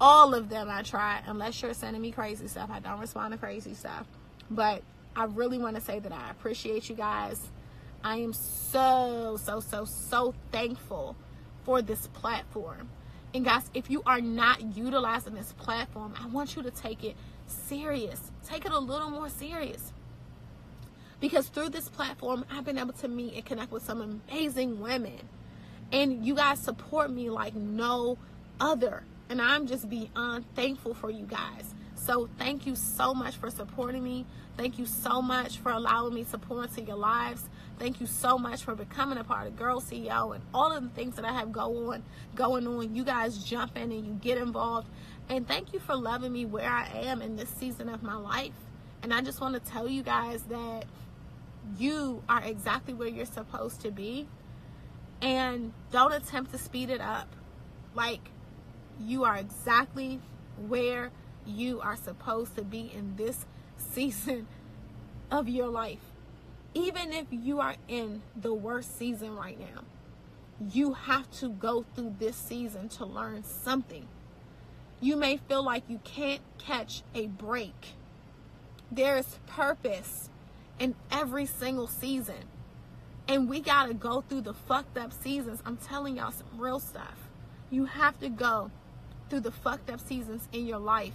All 0.00 0.34
of 0.34 0.48
them 0.48 0.68
I 0.70 0.82
try, 0.82 1.20
unless 1.26 1.60
you're 1.60 1.74
sending 1.74 2.02
me 2.02 2.12
crazy 2.12 2.46
stuff. 2.48 2.70
I 2.70 2.80
don't 2.80 3.00
respond 3.00 3.32
to 3.32 3.38
crazy 3.38 3.74
stuff. 3.74 4.06
But 4.50 4.82
I 5.16 5.24
really 5.24 5.58
want 5.58 5.76
to 5.76 5.82
say 5.82 5.98
that 5.98 6.12
I 6.12 6.30
appreciate 6.30 6.88
you 6.88 6.94
guys. 6.94 7.50
I 8.04 8.18
am 8.18 8.32
so, 8.32 9.38
so, 9.42 9.60
so, 9.60 9.84
so 9.84 10.34
thankful 10.52 11.16
for 11.64 11.82
this 11.82 12.06
platform. 12.08 12.88
And 13.34 13.44
guys, 13.44 13.70
if 13.74 13.90
you 13.90 14.02
are 14.06 14.20
not 14.20 14.76
utilizing 14.76 15.34
this 15.34 15.52
platform, 15.52 16.14
I 16.18 16.26
want 16.28 16.56
you 16.56 16.62
to 16.62 16.70
take 16.70 17.04
it 17.04 17.16
serious. 17.46 18.20
Take 18.46 18.64
it 18.64 18.72
a 18.72 18.78
little 18.78 19.10
more 19.10 19.28
serious. 19.28 19.92
Because 21.20 21.48
through 21.48 21.70
this 21.70 21.88
platform, 21.88 22.44
I've 22.50 22.64
been 22.64 22.78
able 22.78 22.92
to 22.94 23.08
meet 23.08 23.34
and 23.34 23.44
connect 23.44 23.72
with 23.72 23.84
some 23.84 24.22
amazing 24.30 24.80
women. 24.80 25.18
And 25.90 26.24
you 26.24 26.34
guys 26.34 26.60
support 26.60 27.10
me 27.10 27.30
like 27.30 27.54
no 27.54 28.18
other. 28.60 29.02
And 29.28 29.42
I'm 29.42 29.66
just 29.66 29.88
beyond 29.88 30.44
thankful 30.54 30.94
for 30.94 31.10
you 31.10 31.26
guys. 31.26 31.74
So 31.94 32.28
thank 32.38 32.66
you 32.66 32.74
so 32.76 33.12
much 33.12 33.36
for 33.36 33.50
supporting 33.50 34.02
me. 34.02 34.24
Thank 34.56 34.78
you 34.78 34.86
so 34.86 35.20
much 35.20 35.58
for 35.58 35.72
allowing 35.72 36.14
me 36.14 36.24
to 36.24 36.38
pour 36.38 36.64
into 36.64 36.82
your 36.82 36.96
lives. 36.96 37.42
Thank 37.78 38.00
you 38.00 38.06
so 38.06 38.38
much 38.38 38.62
for 38.62 38.74
becoming 38.74 39.18
a 39.18 39.24
part 39.24 39.46
of 39.46 39.56
Girl 39.56 39.80
CEO 39.80 40.34
and 40.34 40.42
all 40.54 40.72
of 40.72 40.82
the 40.82 40.88
things 40.90 41.16
that 41.16 41.24
I 41.24 41.32
have 41.32 41.52
go 41.52 41.92
on, 41.92 42.02
going 42.34 42.66
on. 42.66 42.94
You 42.94 43.04
guys 43.04 43.44
jump 43.44 43.76
in 43.76 43.92
and 43.92 44.06
you 44.06 44.14
get 44.14 44.38
involved. 44.38 44.88
And 45.28 45.46
thank 45.46 45.72
you 45.72 45.78
for 45.80 45.94
loving 45.94 46.32
me 46.32 46.46
where 46.46 46.70
I 46.70 46.88
am 47.04 47.20
in 47.20 47.36
this 47.36 47.50
season 47.50 47.88
of 47.88 48.02
my 48.02 48.16
life. 48.16 48.54
And 49.02 49.12
I 49.12 49.20
just 49.20 49.40
want 49.40 49.54
to 49.54 49.70
tell 49.70 49.88
you 49.88 50.02
guys 50.02 50.42
that 50.44 50.86
you 51.76 52.22
are 52.28 52.42
exactly 52.42 52.94
where 52.94 53.08
you're 53.08 53.26
supposed 53.26 53.80
to 53.82 53.90
be. 53.90 54.28
And 55.20 55.72
don't 55.90 56.12
attempt 56.12 56.52
to 56.52 56.58
speed 56.58 56.90
it 56.90 57.00
up. 57.00 57.28
Like, 57.94 58.30
you 59.00 59.24
are 59.24 59.36
exactly 59.36 60.20
where 60.66 61.10
you 61.46 61.80
are 61.80 61.96
supposed 61.96 62.56
to 62.56 62.62
be 62.62 62.92
in 62.94 63.16
this 63.16 63.46
season 63.76 64.46
of 65.30 65.48
your 65.48 65.68
life. 65.68 66.12
Even 66.74 67.12
if 67.12 67.26
you 67.30 67.60
are 67.60 67.76
in 67.88 68.22
the 68.36 68.54
worst 68.54 68.98
season 68.98 69.34
right 69.34 69.58
now, 69.58 69.82
you 70.72 70.92
have 70.92 71.30
to 71.30 71.48
go 71.48 71.84
through 71.94 72.14
this 72.18 72.36
season 72.36 72.88
to 72.88 73.06
learn 73.06 73.44
something. 73.44 74.06
You 75.00 75.16
may 75.16 75.36
feel 75.36 75.62
like 75.62 75.84
you 75.88 76.00
can't 76.04 76.42
catch 76.58 77.02
a 77.14 77.26
break. 77.26 77.94
There 78.90 79.16
is 79.16 79.38
purpose 79.46 80.28
in 80.78 80.94
every 81.10 81.46
single 81.46 81.86
season. 81.86 82.44
And 83.26 83.48
we 83.48 83.60
got 83.60 83.86
to 83.86 83.94
go 83.94 84.22
through 84.22 84.42
the 84.42 84.54
fucked 84.54 84.96
up 84.96 85.12
seasons. 85.12 85.62
I'm 85.66 85.76
telling 85.76 86.16
y'all 86.16 86.32
some 86.32 86.58
real 86.58 86.80
stuff. 86.80 87.28
You 87.70 87.84
have 87.84 88.18
to 88.20 88.28
go 88.28 88.70
through 89.28 89.40
the 89.40 89.50
fucked 89.50 89.90
up 89.90 90.00
seasons 90.00 90.48
in 90.52 90.66
your 90.66 90.78
life 90.78 91.12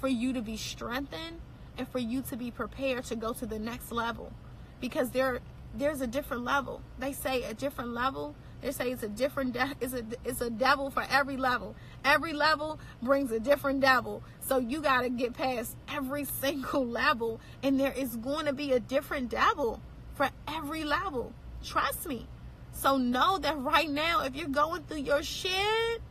for 0.00 0.08
you 0.08 0.32
to 0.32 0.42
be 0.42 0.56
strengthened 0.56 1.40
and 1.76 1.88
for 1.88 1.98
you 1.98 2.22
to 2.22 2.36
be 2.36 2.50
prepared 2.50 3.04
to 3.04 3.16
go 3.16 3.32
to 3.32 3.46
the 3.46 3.58
next 3.58 3.90
level 3.90 4.32
because 4.80 5.10
there 5.10 5.40
there's 5.78 6.00
a 6.00 6.06
different 6.06 6.44
level. 6.44 6.80
They 6.98 7.12
say 7.12 7.42
a 7.42 7.54
different 7.54 7.92
level. 7.92 8.34
They 8.62 8.72
say 8.72 8.90
it's 8.90 9.02
a 9.02 9.08
different 9.08 9.52
de- 9.52 9.74
it's 9.80 9.92
a 9.92 10.02
it's 10.24 10.40
a 10.40 10.50
devil 10.50 10.90
for 10.90 11.04
every 11.10 11.36
level. 11.36 11.74
Every 12.04 12.32
level 12.32 12.78
brings 13.02 13.30
a 13.30 13.40
different 13.40 13.80
devil. 13.80 14.22
So 14.40 14.58
you 14.58 14.80
got 14.80 15.02
to 15.02 15.10
get 15.10 15.34
past 15.34 15.76
every 15.88 16.24
single 16.40 16.86
level 16.86 17.40
and 17.62 17.78
there 17.78 17.92
is 17.92 18.16
going 18.16 18.46
to 18.46 18.52
be 18.52 18.72
a 18.72 18.80
different 18.80 19.30
devil 19.30 19.80
for 20.14 20.30
every 20.48 20.84
level. 20.84 21.32
Trust 21.62 22.06
me. 22.06 22.26
So 22.72 22.96
know 22.96 23.38
that 23.38 23.58
right 23.58 23.88
now 23.88 24.24
if 24.24 24.34
you're 24.34 24.48
going 24.48 24.82
through 24.82 25.00
your 25.00 25.22
shit 25.22 26.02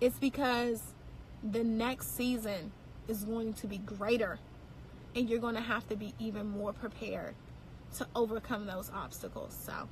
it's 0.00 0.18
because 0.18 0.82
the 1.44 1.62
next 1.62 2.16
season 2.16 2.72
is 3.06 3.24
going 3.24 3.52
to 3.54 3.68
be 3.68 3.78
greater 3.78 4.38
and 5.14 5.28
you're 5.28 5.40
going 5.40 5.54
to 5.54 5.60
have 5.60 5.88
to 5.88 5.96
be 5.96 6.14
even 6.18 6.46
more 6.46 6.72
prepared 6.72 7.34
to 7.96 8.06
overcome 8.14 8.66
those 8.66 8.90
obstacles. 8.94 9.56
So, 9.66 9.88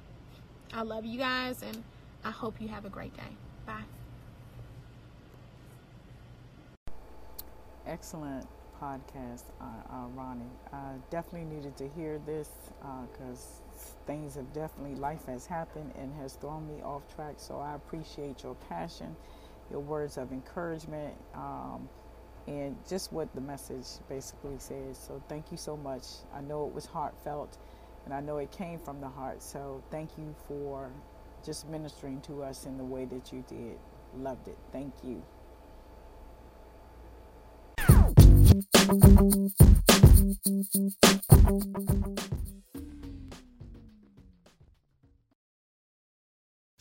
I 0.72 0.82
love 0.82 1.04
you 1.04 1.18
guys 1.18 1.62
and 1.62 1.82
I 2.24 2.30
hope 2.30 2.60
you 2.60 2.68
have 2.68 2.84
a 2.84 2.90
great 2.90 3.14
day. 3.16 3.36
Bye. 3.66 3.82
Excellent 7.86 8.46
podcast, 8.80 9.44
uh, 9.60 9.64
uh, 9.64 10.06
Ronne. 10.14 10.48
I 10.72 10.94
definitely 11.10 11.54
needed 11.54 11.76
to 11.78 11.88
hear 11.88 12.18
this 12.26 12.50
because 13.12 13.60
uh, 13.74 14.06
things 14.06 14.36
have 14.36 14.52
definitely, 14.52 14.96
life 14.96 15.26
has 15.26 15.46
happened 15.46 15.92
and 15.98 16.12
has 16.20 16.34
thrown 16.34 16.66
me 16.68 16.82
off 16.82 17.02
track. 17.14 17.34
So 17.38 17.58
I 17.58 17.74
appreciate 17.74 18.42
your 18.42 18.54
passion 18.68 19.16
your 19.70 19.80
words 19.80 20.18
of 20.18 20.32
encouragement, 20.32 21.14
um, 21.34 21.88
and 22.46 22.76
just 22.88 23.12
what 23.12 23.32
the 23.34 23.40
message 23.40 23.86
basically 24.08 24.58
says. 24.58 24.98
So 24.98 25.22
thank 25.28 25.50
you 25.50 25.56
so 25.56 25.76
much. 25.76 26.04
I 26.34 26.40
know 26.40 26.66
it 26.66 26.74
was 26.74 26.86
heartfelt, 26.86 27.58
and 28.04 28.14
I 28.14 28.20
know 28.20 28.38
it 28.38 28.50
came 28.50 28.78
from 28.78 29.00
the 29.00 29.08
heart. 29.08 29.42
So 29.42 29.82
thank 29.90 30.10
you 30.18 30.34
for 30.48 30.90
just 31.44 31.68
ministering 31.68 32.20
to 32.22 32.42
us 32.42 32.66
in 32.66 32.76
the 32.76 32.84
way 32.84 33.04
that 33.06 33.32
you 33.32 33.44
did. 33.48 33.78
Loved 34.16 34.48
it. 34.48 34.58
Thank 34.72 34.94
you. 35.02 35.22